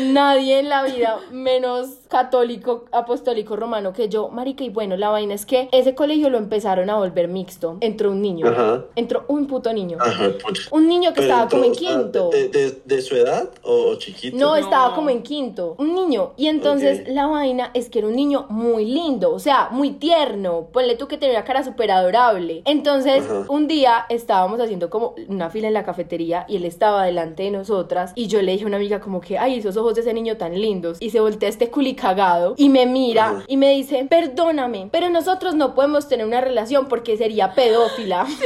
[0.00, 4.28] nadie en la vida menos católico, apostólico, romano que yo.
[4.28, 7.78] Marica, y bueno, la vaina es que ese colegio lo empezaron a volver mixto.
[7.80, 8.46] Entró un niño.
[8.48, 8.84] Ajá.
[8.96, 9.96] Entró un puto niño.
[10.00, 10.30] Ajá.
[10.70, 12.30] Un niño que Pero estaba como en entonces, ah, quinto.
[12.30, 14.36] ¿De, de, de su edad o, chiquito?
[14.36, 14.56] No, No.
[14.56, 15.74] estaba como en quinto.
[15.78, 16.32] Un niño.
[16.36, 19.32] Y entonces la vaina es que era un niño muy lindo.
[19.32, 20.68] O sea, muy tierno.
[20.72, 22.62] Ponle tú que tenía una cara súper adorable.
[22.66, 23.44] Entonces, Ajá.
[23.48, 27.50] un día estábamos haciendo como una fila en la cafetería y él estaba delante de
[27.50, 28.12] nosotras.
[28.14, 30.36] Y yo le dije a una amiga como que, ay, esos ojos de ese niño
[30.36, 30.98] tan lindos.
[31.00, 35.54] Y se voltea este culi cagado y me mira y me dice, perdóname, pero nosotros
[35.54, 38.26] no podemos tener una relación porque sería pedófila.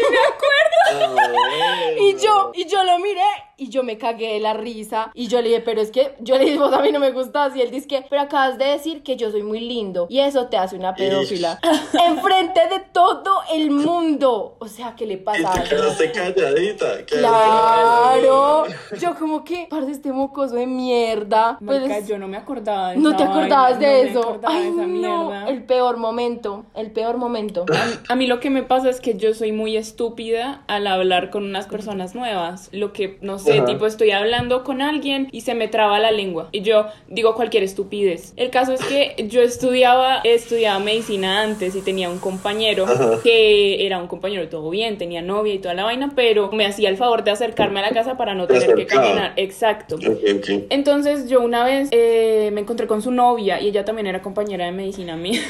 [0.88, 2.00] Ah, bueno.
[2.00, 3.24] Y yo, y yo lo miré
[3.58, 5.10] y yo me cagué de la risa.
[5.14, 7.10] Y yo le dije, pero es que yo le dije, vos a mí no me
[7.12, 7.56] gustas.
[7.56, 10.06] Y él dice que, pero acabas de decir que yo soy muy lindo.
[10.10, 11.58] Y eso te hace una pedófila.
[12.06, 14.56] Enfrente de todo el mundo.
[14.58, 15.52] O sea, ¿qué le Y pasa?
[15.52, 17.04] te quedaste calladita.
[17.06, 18.64] Claro.
[18.66, 18.96] calladita.
[19.00, 21.58] Yo como que, parce, este mocoso de mierda.
[21.64, 24.38] Pues, yo no me acordaba de no esa te acordabas vaina, de no me eso.
[24.38, 24.86] de Ay, esa no.
[24.86, 25.48] mierda.
[25.48, 26.66] El peor momento.
[26.74, 27.64] El peor momento.
[28.08, 31.44] A mí lo que me pasa es que yo soy muy estúpida al hablar con
[31.44, 32.68] unas personas nuevas.
[32.72, 33.64] Lo que, no sé, Ajá.
[33.64, 36.48] tipo estoy hablando con alguien y se me traba la lengua.
[36.52, 38.32] Y yo digo cualquier estupidez.
[38.36, 43.20] El caso es que yo estudiaba, estudiaba medicina antes y tenía un compañero Ajá.
[43.22, 46.88] que era un compañero todo bien, tenía novia y toda la vaina, pero me hacía
[46.88, 49.32] el favor de acercarme a la casa para no Te tener que caminar.
[49.36, 49.96] Exacto.
[49.96, 50.64] Ok, ok.
[50.70, 54.66] Entonces yo una vez eh, me encontré con su novia y ella también era compañera
[54.66, 55.40] de medicina mía.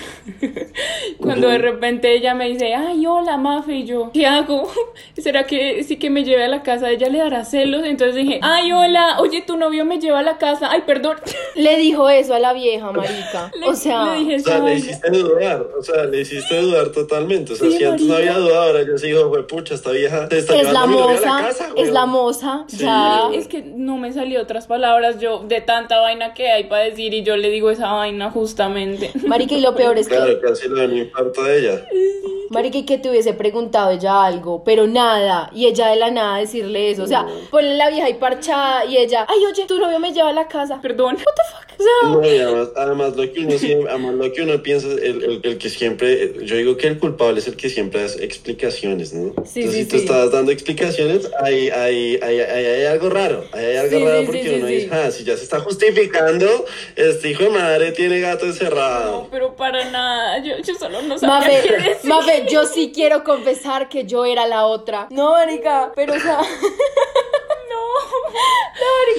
[1.18, 4.70] Cuando de repente ella me dice, ay, hola, Mafe, y yo, ¿qué hago?
[5.16, 6.90] ¿Será que sí que me lleve a la casa?
[6.90, 7.85] ¿Ella le dará celos?
[7.90, 10.70] Entonces dije, ay, hola, oye, tu novio me lleva a la casa.
[10.70, 11.16] Ay, perdón.
[11.54, 13.50] Le dijo eso a la vieja, marica.
[13.60, 14.78] Le- o sea, le dije O sea, esa le vaina.
[14.78, 17.52] hiciste dudar, o sea, le hiciste dudar totalmente.
[17.52, 19.90] O sea, Sí, si antes no había dudado, ahora ya se dijo, fue pucha, esta
[19.92, 21.94] vieja te está es llevando la a mi novia a la moza, casa, es weón".
[21.94, 22.76] la moza, Sí.
[22.78, 23.22] ya.
[23.32, 27.14] Es que no me salió otras palabras yo de tanta vaina que hay para decir
[27.14, 29.10] y yo le digo esa vaina justamente.
[29.26, 31.82] Marica, y lo peor es que Claro, casi lo de un infarto de ella.
[32.50, 36.38] Marica, y que te hubiese preguntado ella algo, pero nada, y ella de la nada
[36.38, 39.98] decirle eso, o sea, ponle la vieja ahí parchada y ella, ay, oye, tu novio
[39.98, 40.80] me lleva a la casa.
[40.80, 41.16] Perdón.
[41.16, 44.86] O sea, No, y además, además lo que uno siempre, además lo que uno piensa,
[44.88, 48.06] el, el, el que siempre, yo digo que el culpable es el que siempre da
[48.22, 49.34] explicaciones, ¿no?
[49.44, 50.04] Sí, Entonces, sí, si tú sí.
[50.04, 54.26] estás dando explicaciones, hay, hay, hay, hay, hay algo raro, hay, algo Sí, raro sí,
[54.26, 54.72] porque uno sí.
[54.74, 56.64] dice, ah, si ya se está justificando,
[56.96, 59.22] este hijo de madre tiene gato encerrado.
[59.22, 60.38] No, pero para nada.
[60.42, 62.08] Yo, yo solo no sabía Mafe, qué decir.
[62.10, 65.08] Mafe, yo sí quiero confesar que yo era la otra.
[65.10, 66.40] No, marica, pero o sea,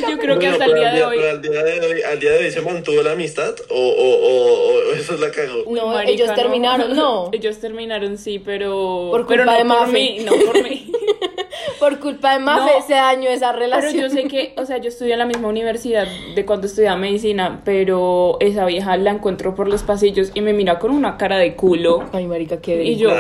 [0.10, 1.18] Yo creo que Bueno, hasta el día de hoy.
[1.18, 3.80] pero al día de hoy, al día de hoy se mantuvo la amistad o, o,
[3.80, 5.64] o, o eso es la cagó.
[5.70, 7.30] no, Marica, ellos terminaron, no.
[7.34, 9.10] Ellos terminaron, sí, pero.
[9.12, 9.94] Por pero culpa no de por Mafe.
[9.94, 10.92] mí, no por mí.
[11.80, 12.88] Por culpa de Mafe No.
[12.88, 14.02] se dañó esa Pero relación.
[14.04, 17.62] yo sé que, o sea, yo estudié en la misma universidad de cuando estudiaba medicina,
[17.66, 21.56] pero esa vieja la encuentro por los pasillos y me mira con una cara de
[21.56, 22.04] culo.
[22.14, 23.12] Ay, marica, qué Y yo-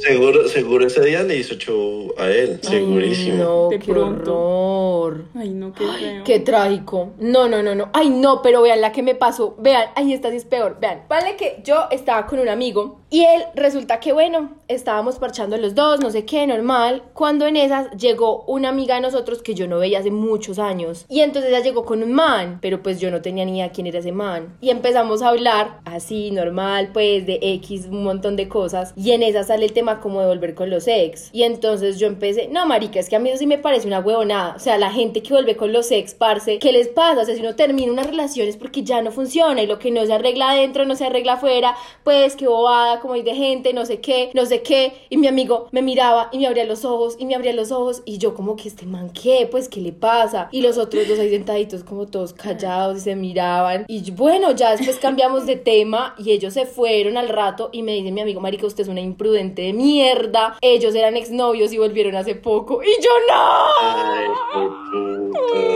[0.00, 3.44] seguro, seguro ese día le hizo show a él, Ay, segurísimo.
[3.44, 4.34] no, De qué pronto.
[4.34, 5.24] horror.
[5.34, 6.24] Ay, no, qué feo.
[6.24, 7.12] Qué trágico.
[7.18, 7.90] No, no, no, no.
[7.92, 9.54] Ay, no, pero vean la que me pasó.
[9.58, 10.78] Vean, ahí esta sí es peor.
[10.80, 15.56] Vean, vale que yo estaba con un amigo y él resulta que, bueno, estábamos parchando
[15.58, 17.02] los dos, no sé qué, normal.
[17.12, 21.04] Cuando en esas llegó una amiga de nosotros que yo no veía hace muchos años.
[21.08, 23.86] Y entonces ella llegó con un man, pero pues yo no tenía ni idea quién
[23.86, 24.56] era ese man.
[24.60, 28.92] Y empezamos a hablar así, normal, pues de X, un montón de cosas.
[28.96, 31.30] Y en esa sale el tema como de volver con los ex.
[31.32, 34.00] Y entonces yo empecé, no, marica, es que a mí eso sí me parece una
[34.00, 34.54] huevonada.
[34.56, 37.22] O sea, la gente que vuelve con los ex, parce, ¿qué les pasa?
[37.22, 39.90] O sea, si uno termina una relación es porque ya no funciona y lo que
[39.90, 41.76] no se arregla adentro no se arregla afuera.
[42.02, 44.92] Pues qué bobada, como hay de gente, no sé qué, no sé qué.
[45.10, 48.02] Y mi amigo me miraba y me abría los ojos y me abría los ojos
[48.04, 49.48] y yo como que este man, ¿qué?
[49.50, 50.48] Pues, ¿qué le pasa?
[50.50, 53.84] Y los otros dos ahí sentaditos como todos callados y se miraban.
[53.88, 57.92] Y bueno, ya después cambiamos de tema y ellos se fueron al rato y me
[57.92, 60.56] dice mi amigo, marica, usted es una imprudente de mierda.
[60.60, 62.82] Ellos eran exnovios y volvieron hace poco.
[62.82, 64.84] Y yo, Ay, no.
[65.32, 65.74] puta.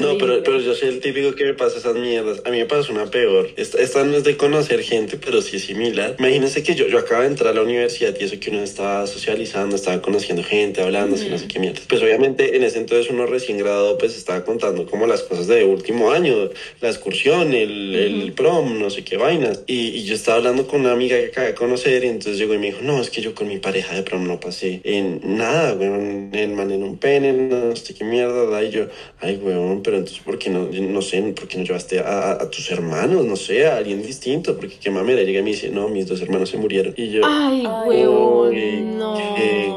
[0.00, 2.40] No, pero, pero yo soy el típico que me pasa esas mierdas.
[2.44, 3.50] A mí me pasa una peor.
[3.56, 6.16] Esta, esta no es de conocer gente, pero sí es similar.
[6.18, 9.06] Imagínense que yo, yo acabo de entrar a la universidad y eso que uno estaba
[9.06, 11.80] socializando, estaba conociendo gente, hablando, así, no sé qué mierda.
[11.88, 15.64] Pues obviamente en ese entonces uno recién graduado pues estaba contando como las cosas de
[15.64, 16.34] último año,
[16.80, 19.62] la excursión, el, el prom, no sé qué vainas.
[19.66, 22.54] Y, y yo estaba hablando con una amiga que acabé de conocer y entonces llegó
[22.54, 25.20] y me dijo, no, es que yo con mi pareja de prom no pasé en
[25.36, 28.86] nada, weón, el man en un pene, no sé qué mierda, da, y yo,
[29.20, 32.32] ay, weón, pero entonces, ¿por qué no, no sé, por qué no llevaste a, a-
[32.42, 34.56] a tus hermanos, no sé, a alguien distinto?
[34.56, 36.94] Porque qué mamera, llega y me dice, no, mis dos hermanos se murieron.
[36.96, 39.14] Y yo, Ay, huevón, no.
[39.14, 39.72] qué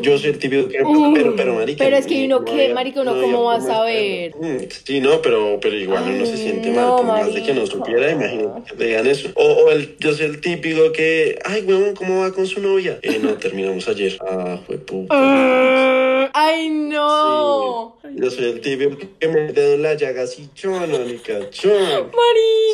[0.00, 0.78] Yo soy el típico que.
[1.14, 1.84] Pero, pero, marica.
[1.84, 4.34] pero es que uno no qué, había- marica, uno no cómo va a saber.
[4.36, 7.42] Mm, Sí, no, pero, pero igual uno se Ay, siente no, mal, por más de
[7.42, 9.28] que no supiera, imagínate que te digan eso.
[9.34, 12.98] O, o el, yo soy el típico que, ay, weón, ¿cómo va con su novia?
[13.02, 14.16] Eh, no, terminamos ayer.
[14.26, 16.30] Ah, fue puta.
[16.32, 17.96] Ay, no.
[18.02, 21.34] Sí, yo soy el típico que me dedo en la llaga así, chon, marica.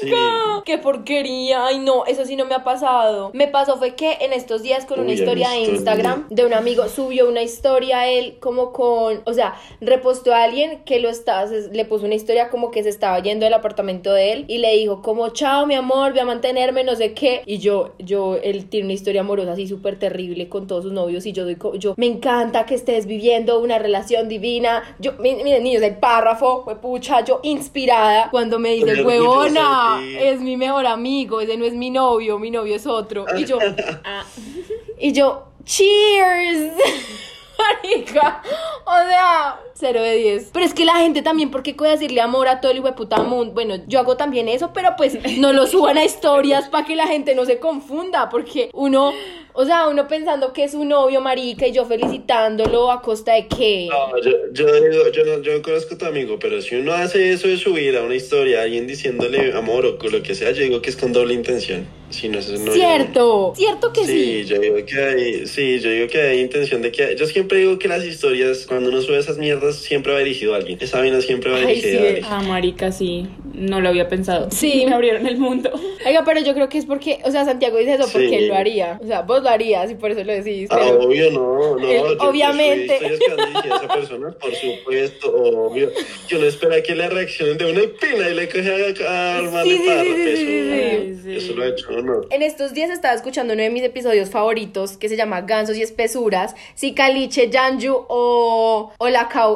[0.02, 1.66] Marica, qué porquería.
[1.66, 3.30] Ay, no, eso sí no me ha pasado.
[3.34, 5.56] Me pasó fue que en estos días con una historia de.
[5.60, 10.82] Instagram de un amigo subió una historia él como con, o sea, repostó a alguien
[10.84, 14.12] que lo estaba, se- le puso una historia como que se estaba yendo del apartamento
[14.12, 17.42] de él y le dijo como, chao, mi amor, voy a mantenerme, no sé qué.
[17.46, 21.24] Y yo, yo, él tiene una historia amorosa así súper terrible con todos sus novios
[21.24, 24.82] y yo doy, yo, me encanta que estés viviendo una relación divina.
[24.98, 30.18] Yo, mi- miren, niños, el párrafo, fue pucha, yo inspirada cuando me dice, huevona, de
[30.18, 30.24] ti".
[30.26, 33.24] es mi mejor amigo, ese no es mi novio, mi novio es otro.
[33.38, 33.58] Y yo,
[34.04, 34.24] ah,
[35.00, 36.72] y yo, cheers.
[37.58, 38.42] Marica,
[38.86, 40.50] o sea, Cero de 10.
[40.54, 42.86] Pero es que la gente también, ¿por qué puede decirle amor a todo el hijo
[42.86, 43.52] de puta mundo?
[43.52, 47.06] Bueno, yo hago también eso, pero pues no lo suban a historias para que la
[47.06, 49.12] gente no se confunda, porque uno,
[49.52, 53.48] o sea, uno pensando que es su novio marica y yo felicitándolo a costa de
[53.48, 53.88] qué.
[53.90, 56.94] No, yo, yo, digo, yo, no, yo no conozco a tu amigo, pero si uno
[56.94, 60.34] hace eso de subir a una historia a alguien diciéndole amor o con lo que
[60.34, 61.86] sea, yo digo que es con doble intención.
[62.10, 64.42] Si no, eso no, Cierto, cierto que sí.
[64.42, 67.58] Sí, yo digo que hay, sí, yo digo que hay intención de que, yo siempre
[67.58, 70.78] digo que las historias, cuando uno sube esas mierdas, siempre va dirigido a alguien.
[70.80, 71.96] Esa vaina siempre va Ay, dirigida sí.
[71.96, 72.24] a alguien.
[72.28, 73.26] Ah, marica, sí.
[73.54, 74.50] No lo había pensado.
[74.50, 74.84] Sí.
[74.88, 75.70] Me abrieron el mundo.
[76.06, 78.34] Oiga, pero yo creo que es porque, o sea, Santiago dice eso porque Sí.
[78.34, 78.98] él lo haría.
[79.02, 80.68] O sea, vos lo harías y por eso lo decís.
[80.70, 81.88] Ah, pero- obvio, no, no.
[81.88, 82.98] Él, yo- yo obviamente.
[83.00, 85.90] dirigidas a esa persona, por supuesto, obvio.
[86.28, 89.78] Yo no espera que le reaccionen de una pina y le coge a, armarle Sí,
[89.78, 91.36] sí, para sí, sí, eso, sí, sí, sí.
[91.36, 92.20] eso lo he hecho, ¿no?
[92.30, 95.82] En estos días estaba escuchando uno de mis episodios favoritos que se llama Gansos y
[95.82, 96.54] Espesuras.
[96.74, 99.08] Si Caliche, Janju o, o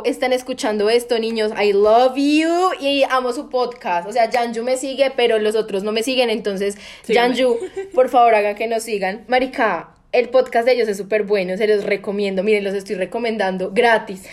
[0.05, 4.09] Están escuchando esto, niños, I love you y amo su podcast.
[4.09, 6.31] O sea, Janju me sigue, pero los otros no me siguen.
[6.31, 7.37] Entonces, Síganme.
[7.37, 7.59] Janju,
[7.95, 9.25] por favor, hagan que nos sigan.
[9.29, 12.43] Marica, el podcast de ellos es súper bueno, se los recomiendo.
[12.43, 14.25] Miren, los estoy recomendando gratis.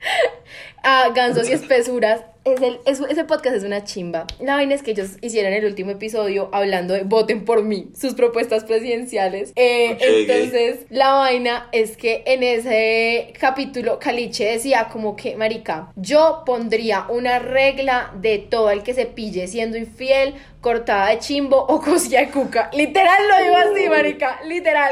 [0.82, 2.22] a Gansos y Espesuras.
[2.42, 4.26] Es el, es- ese podcast es una chimba.
[4.40, 8.14] La vaina es que ellos hicieron el último episodio hablando de voten por mí, sus
[8.14, 9.52] propuestas presidenciales.
[9.56, 16.42] Eh, entonces, la vaina es que en ese capítulo Caliche decía como que, marica, yo
[16.46, 21.80] pondría una regla de todo el que se pille siendo infiel, cortada de chimbo o
[21.80, 22.70] cosilla de cuca.
[22.74, 24.90] Literal lo digo así, marica, literal.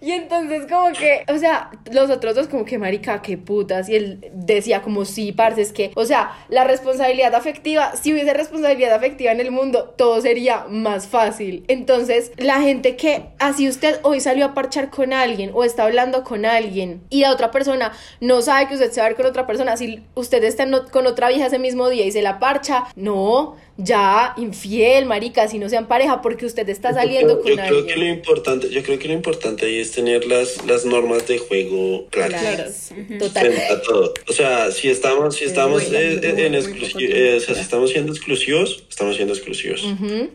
[0.00, 3.88] Y entonces como que, o sea, los otros dos como que, marica, qué putas.
[3.88, 8.32] Y él decía como, sí, parce, es que, o sea, la responsabilidad afectiva, si hubiese
[8.32, 11.64] responsabilidad afectiva en el mundo, todo sería más fácil.
[11.68, 16.24] Entonces, la gente que, así usted hoy salió a parchar con alguien o está hablando
[16.24, 19.26] con alguien y la otra persona no sabe que usted se va a ver con
[19.26, 22.84] otra persona, si usted está con otra vieja ese mismo día y se la parcha,
[22.96, 27.56] no, ya, infiel, marica, si no sean pareja porque usted está saliendo yo, con yo
[27.56, 31.26] creo que lo importante, yo creo que lo importante ahí es tener las, las normas
[31.26, 32.40] de juego claras.
[32.40, 32.92] Claras.
[33.18, 33.46] Total.
[33.46, 34.14] frente a todo.
[34.28, 39.16] O sea, si estamos, si estamos eh, en o sea, si estamos siendo exclusivos, estamos
[39.16, 39.82] siendo exclusivos.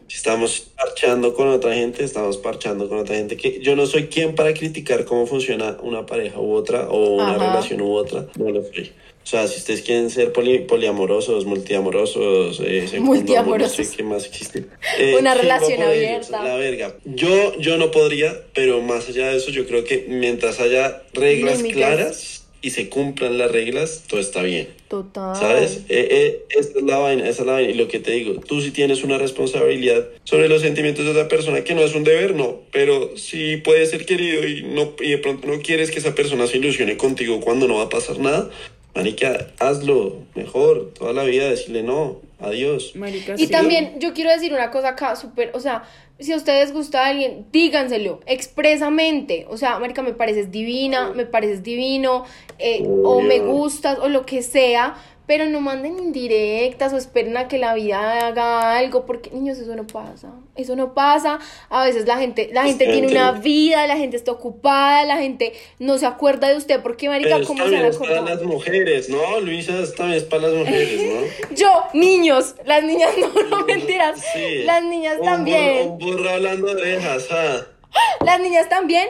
[0.08, 3.38] Si estamos parchando con otra gente, estamos parchando con otra gente.
[3.38, 7.36] Que yo no soy quien para criticar cómo funciona una pareja u otra o una
[7.36, 7.48] Ajá.
[7.48, 8.28] relación u otra.
[8.38, 8.92] No lo soy.
[9.26, 13.80] O sea, si ustedes quieren ser poli- poliamorosos, multiamorosos, eh, Multiamorosos.
[13.80, 14.66] no sé qué más existe.
[15.00, 16.44] Eh, Una relación abierta.
[16.44, 16.96] La verga.
[17.06, 21.58] Yo, yo no podría, pero más allá de eso, yo creo que mientras haya reglas
[21.58, 21.76] Límites.
[21.78, 24.68] claras y se cumplan las reglas, todo está bien.
[24.90, 25.36] Total.
[25.36, 25.82] ¿Sabes?
[25.90, 27.72] Eh, eh, esa es la vaina, esa es la vaina.
[27.72, 31.28] Y lo que te digo, tú sí tienes una responsabilidad sobre los sentimientos de otra
[31.28, 35.10] persona, que no es un deber, no, pero sí puede ser querido y, no, y
[35.12, 38.20] de pronto no quieres que esa persona se ilusione contigo cuando no va a pasar
[38.20, 38.50] nada.
[38.96, 42.94] Marica, hazlo mejor toda la vida, decirle no, adiós.
[42.96, 43.48] Marica, Y sí.
[43.48, 45.84] también yo quiero decir una cosa acá, súper, o sea,
[46.18, 49.46] si a ustedes gusta a alguien, díganselo expresamente.
[49.50, 52.26] O sea, Marica, me pareces divina, me pareces divino,
[52.58, 54.96] eh, o me gustas, o lo que sea.
[55.28, 59.76] Pero no manden indirectas o esperen a que la vida haga algo, porque niños, eso
[59.76, 60.32] no pasa.
[60.56, 61.40] Eso no pasa.
[61.70, 65.54] A veces la gente, la gente tiene una vida, la gente está ocupada, la gente
[65.80, 69.10] no se acuerda de usted, porque marica, Pero ¿cómo se van a para las mujeres,
[69.10, 69.40] ¿no?
[69.42, 71.56] Luisa, esto también es para las mujeres, ¿no?
[71.56, 74.22] Yo, niños, las niñas no, no mentiras.
[74.34, 74.64] Sí.
[74.64, 75.90] Las niñas Un también.
[75.90, 77.62] burro- Un burro hablando de orejas, ah.
[78.26, 79.08] Las niñas también.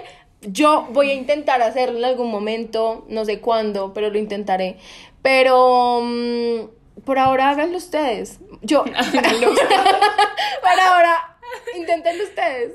[0.47, 4.77] Yo voy a intentar hacerlo en algún momento, no sé cuándo, pero lo intentaré.
[5.25, 8.37] Pero mm, por ahora háganlo ustedes.
[8.61, 8.83] Yo.
[10.61, 11.34] por ahora,
[11.77, 12.71] inténtenlo ustedes.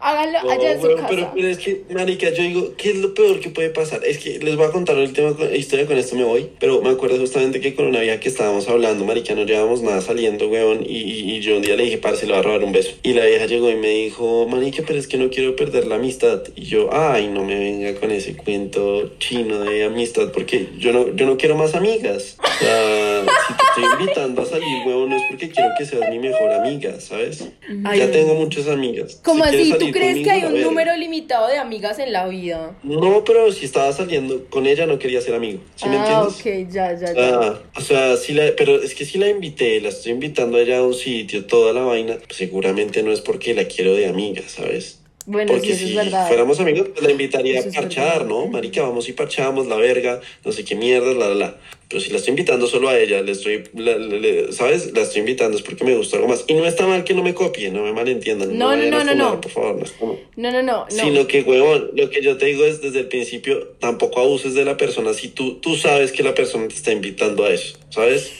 [0.00, 1.08] Háganlo No, allá en su pero, casa.
[1.08, 4.04] pero, pero es que, marica, yo digo, ¿qué es lo peor que puede pasar?
[4.04, 6.90] Es que les voy a contar el tema, historia, con esto me voy, pero me
[6.90, 10.84] acuerdo justamente que con una vieja que estábamos hablando, marica, no llevábamos nada saliendo, weón,
[10.86, 12.92] y, y, y yo un día le dije, parce, le voy a robar un beso.
[13.02, 15.94] Y la vieja llegó y me dijo, marica, pero es que no quiero perder la
[15.96, 16.42] amistad.
[16.54, 21.14] Y yo, ay, no me venga con ese cuento chino de amistad, porque yo no,
[21.14, 22.36] yo no quiero más amigas.
[22.42, 26.10] O sea, si te estoy invitando a salir, weón, no es porque quiero que seas
[26.10, 27.48] mi mejor amiga, ¿sabes?
[27.84, 29.20] Ay, ya tengo muchas amigas.
[29.22, 29.72] ¿Cómo Si así?
[29.78, 32.76] ¿Tú crees conmigo, que hay un número limitado de amigas en la vida?
[32.82, 35.60] No, pero si estaba saliendo con ella no quería ser amigo.
[35.76, 36.66] ¿Sí me ah, entiendes?
[36.66, 37.40] ok, ya, ya, ya.
[37.40, 40.60] Ah, o sea, sí la, pero es que si la invité, la estoy invitando a
[40.60, 44.06] ella a un sitio, toda la vaina, pues seguramente no es porque la quiero de
[44.06, 45.00] amiga, ¿sabes?
[45.26, 46.26] Bueno, sí, Porque eso si es verdad.
[46.28, 48.26] fuéramos amigos, pues la invitaría Eso a parchar.
[48.26, 48.46] ¿no?
[48.46, 51.56] Marica, vamos y parchamos la verga, no sé qué mierda, la, la, la.
[51.88, 54.92] Pero si la estoy invitando solo a ella, le estoy, la- le- le- ¿sabes?
[54.94, 56.44] La estoy invitando es porque me gusta algo más.
[56.46, 58.56] Y no está mal que no me copie, no me malentiendan.
[58.58, 59.40] No, vayan no, a no, fumar, no.
[59.40, 60.90] Por favor, no es como- No, no, no, no.
[60.90, 64.64] Sino que, huevón, lo que yo te digo es desde el principio, tampoco abuses de
[64.64, 68.30] la persona si tú, tú sabes que la persona te está invitando a eso, ¿sabes?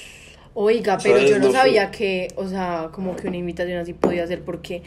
[0.55, 1.31] Oiga, pero ¿Sabes?
[1.31, 4.83] yo no No sabía que, o sea, como que una invitación así podía ser porque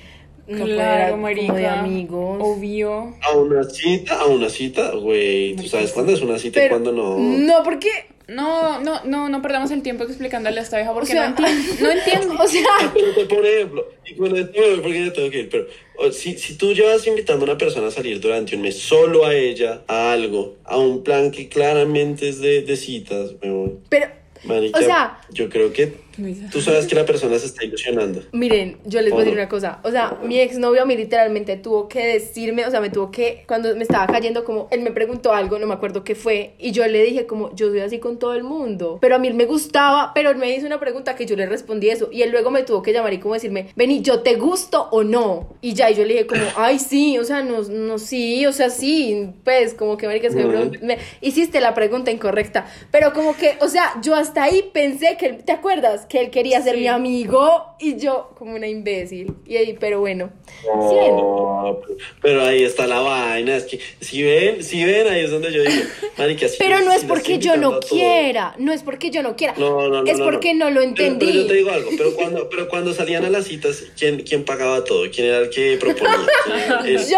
[0.48, 1.54] claro, como marica.
[1.54, 2.40] de amigos.
[2.42, 3.16] Obvio.
[3.22, 5.56] A una cita, a una cita, güey.
[5.56, 7.18] Tú sabes cuándo es una cita y cuándo no.
[7.20, 7.90] no, porque,
[8.28, 11.48] No, no, no, no perdamos el tiempo explicándole a esta vieja porque O sea, no
[11.48, 11.74] entiendo.
[11.82, 12.36] No entiendo.
[12.44, 15.50] o sea, Pero, por ejemplo, y con esto me voy porque ya tengo que ir,
[15.50, 15.66] pero
[15.98, 19.26] o, si, si tú llevas invitando a una persona a salir durante un mes solo
[19.26, 24.08] a ella, a algo, a un plan que claramente es de, de citas, weón, pero,
[24.44, 25.94] marica, O sea- yo creo que
[26.52, 28.22] tú sabes que la persona se está ilusionando.
[28.32, 31.56] miren, yo les voy a decir una cosa, o sea, mi exnovio a mí literalmente
[31.58, 34.92] tuvo que decirme, o sea, me tuvo que, cuando me estaba cayendo como, él me
[34.92, 38.00] preguntó algo, no me acuerdo qué fue, y yo le dije como, yo soy así
[38.00, 40.80] con todo el mundo, pero a mí él me gustaba, pero él me hizo una
[40.80, 43.34] pregunta que yo le respondí eso, y él luego me tuvo que llamar y como
[43.36, 45.56] decirme, vení, ¿yo te gusto o no?
[45.62, 48.52] Y ya, y yo le dije como, ay, sí, o sea, no, no, sí, o
[48.54, 50.46] sea, sí, pues, como que, marica, es que
[50.82, 52.66] me hiciste la pregunta incorrecta.
[52.92, 56.06] Pero como que, o sea, yo hasta ahí pensé que, él- ¿te acuerdas?
[56.10, 56.82] Que él quería ser Sí.
[56.82, 59.34] mi amigo y yo como una imbécil.
[59.46, 60.32] Y ahí, pero bueno.
[60.66, 65.32] No, pero- pero ahí está la vaina, es que si ven, si ven, ahí es
[65.32, 65.84] donde yo digo,
[66.18, 69.36] marica, si- Pero no es la porque yo no quiera, no es porque yo no
[69.36, 69.54] quiera.
[69.58, 70.12] No, no, no.
[70.12, 71.34] es no, porque no, lo Pero- Pero, entendí.
[71.42, 74.84] yo te digo algo, pero cuando, pero cuando salían a las citas, ¿quién, quién pagaba
[74.84, 75.04] todo?
[75.12, 76.16] ¿Quién era el que proponía?
[76.84, 77.18] ¿Quién- el- Yo,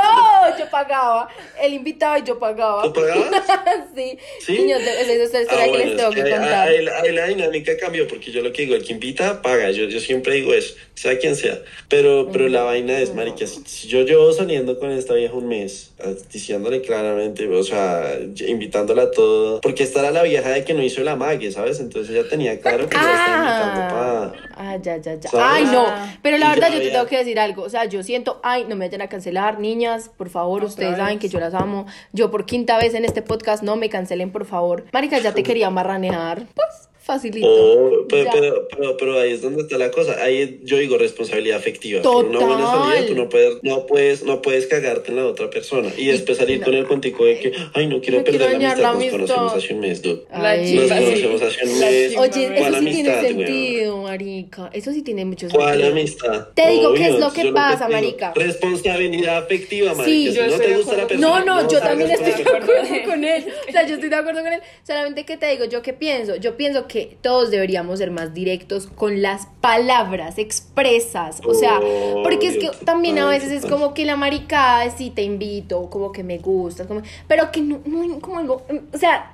[0.57, 1.29] yo pagaba.
[1.61, 2.83] Él invitaba y yo pagaba.
[2.83, 3.29] ¿Tú pagabas?
[3.95, 4.17] sí.
[4.45, 4.53] ¿Sí?
[4.53, 6.67] Niños, esa es otra historia Ah, que bueno, les es tengo que que ahí- contar.
[6.67, 9.71] ahí la- ahí la dinámica cambió, porque yo lo que digo, el que invita, paga.
[9.71, 11.59] Yo, yo siempre digo eso, sea quien sea.
[11.87, 15.91] Pero, pero la vaina es, marica, si, yo llevo saliendo con esta vieja un mes,
[16.03, 18.17] ah, diciéndole claramente, o sea,
[18.47, 21.79] invitándola a todo, porque esta era la vieja de que no hizo el amague, ¿sabes?
[21.79, 24.69] Entonces ella tenía claro que yo la estaba invitando Ah, para...
[24.71, 25.29] ah, ya, ya, ya.
[25.29, 25.45] ¿Sabes?
[25.49, 25.85] Ay, no.
[25.87, 26.17] Ah.
[26.21, 27.63] Pero la Y verdad, yo te había- tengo que decir algo.
[27.63, 30.57] O sea, yo siento, ay, no me vayan a cancelar, niñas, por favor.
[30.61, 30.99] Otra ustedes vez.
[30.99, 31.85] saben que yo las amo.
[32.13, 34.85] Yo por quinta vez en este podcast, no me cancelen, por favor.
[34.93, 36.45] Marica, ya te quería marranear.
[36.55, 37.47] Pues, facilito.
[37.49, 40.15] Oh, pero, pero, pero, pero ahí es donde está la cosa.
[40.23, 42.01] Ahí yo digo responsabilidad afectiva.
[42.03, 42.91] Por una buena Total.
[42.93, 45.89] salida tú no puedes, no puedes, no puedes cagarte en la otra persona.
[45.97, 46.65] Y después salir no.
[46.65, 49.17] con el cuentico de que, ay, no quiero No perder quiero la dañar la amistad.
[49.17, 49.35] Nos amistad.
[49.35, 50.21] conocemos hace un mes, dude.
[50.29, 50.73] Ay.
[50.75, 50.89] Nos sí.
[50.89, 52.17] conocemos hace un mes.
[52.17, 53.27] Oye, ¿Cuál eso sí amistad, tiene weón?
[53.47, 54.69] sentido, marica.
[54.73, 55.91] Eso sí tiene mucho ¿Cuál sentido.
[55.91, 56.47] amistad?
[56.53, 58.33] Te digo qué es lo que pasa, marica.
[58.35, 60.05] Responsabilidad afectiva, marica.
[60.05, 61.39] Sí, si yo no te gusta la persona.
[61.39, 63.45] No, no, yo también estoy de acuerdo con él.
[63.67, 64.61] O sea, yo estoy de acuerdo con él.
[64.85, 66.35] Solamente que te digo, yo qué pienso.
[66.35, 71.41] Yo pienso que todos deberíamos ser más directos con las palabras expresas.
[71.45, 71.79] O sea,
[72.23, 76.11] porque es que también a veces es como que la maricada sí te invito, como
[76.11, 79.33] que me gustas, como, pero que no, no, como algo, o sea,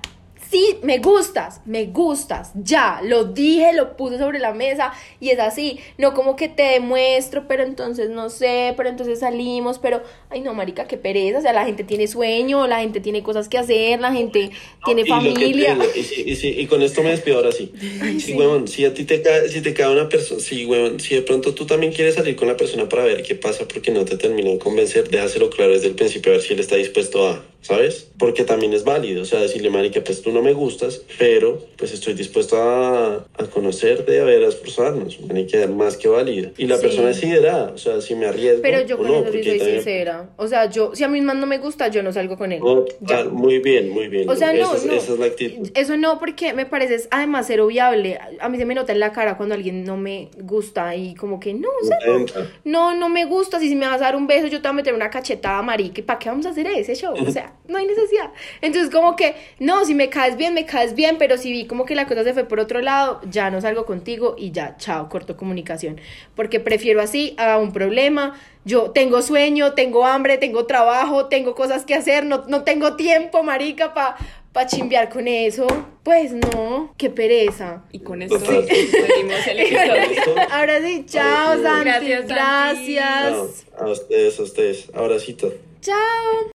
[0.49, 5.39] sí, me gustas, me gustas, ya, lo dije, lo puse sobre la mesa y es
[5.39, 10.41] así, no como que te demuestro, pero entonces no sé, pero entonces salimos, pero, ay
[10.41, 13.57] no, marica, qué pereza, o sea, la gente tiene sueño, la gente tiene cosas que
[13.57, 14.51] hacer, la gente
[14.85, 15.77] tiene Y te familia.
[15.95, 17.71] y, con esto me despido ahora sí.
[18.19, 21.15] Sí, huevón, si a ti te cae, si te cae una persona, si, huevón, si
[21.15, 24.05] de pronto tú también quieres salir con la persona para ver qué pasa porque no
[24.05, 27.27] te termina de convencer, déjaselo claro desde el principio a ver si él está dispuesto
[27.27, 28.07] a, ¿sabes?
[28.17, 31.91] Porque también es válido, o sea, decirle, marica, pues tú no me gustas, pero pues
[31.93, 36.51] estoy dispuesto a, a conocerte, a ver, a esforzarnos, marica, más que válido.
[36.57, 36.83] Y la Sí.
[36.83, 39.75] persona decidirá, o sea, si me arriesgo Pero yo con no, eso sí soy también-
[39.77, 40.29] sincera.
[40.37, 42.59] O sea, yo, si a mí más no me gusta, yo no salgo con él.
[42.59, 44.29] No, ah, muy bien, muy bien.
[44.29, 44.93] O sea, no, esa, es- no.
[44.93, 45.69] esa es la actitud.
[45.75, 48.19] Eso no, porque me parece es, además ser obviable.
[48.39, 51.39] A mí se me nota en la cara cuando alguien no me gusta y como
[51.39, 52.25] que no, o sea, no,
[52.63, 53.59] no, no me gusta.
[53.59, 55.99] Si me vas a dar un beso, yo te voy a meter una cachetada, marica.
[55.99, 57.13] ¿y ¿Para qué vamos a hacer ese show?
[57.25, 58.31] O sea, no hay necesidad.
[58.61, 61.85] Entonces, como que, no, si me caes bien, me caes bien, pero si vi como
[61.85, 65.07] que la cosa se fue por otro lado, ya no salgo contigo y ya, chao,
[65.07, 66.01] corto comunicación.
[66.35, 68.35] Porque prefiero así a un problema.
[68.63, 73.43] Yo tengo sueño, tengo hambre, tengo trabajo, tengo cosas que hacer, no, no tengo tiempo,
[73.43, 74.17] marica, para
[74.51, 75.67] pa chimbear con eso.
[76.01, 77.83] Pues no, qué pereza.
[77.91, 80.41] Y con esto despedimos el episodio.
[80.51, 81.63] Ahora sí, chao, Ay, sí.
[81.63, 81.85] Santi.
[81.85, 82.93] Gracias, Santi.
[82.95, 83.65] Gracias.
[83.79, 84.89] No, a ustedes, a ustedes.
[84.95, 85.53] Abracito.
[85.81, 86.55] Chao.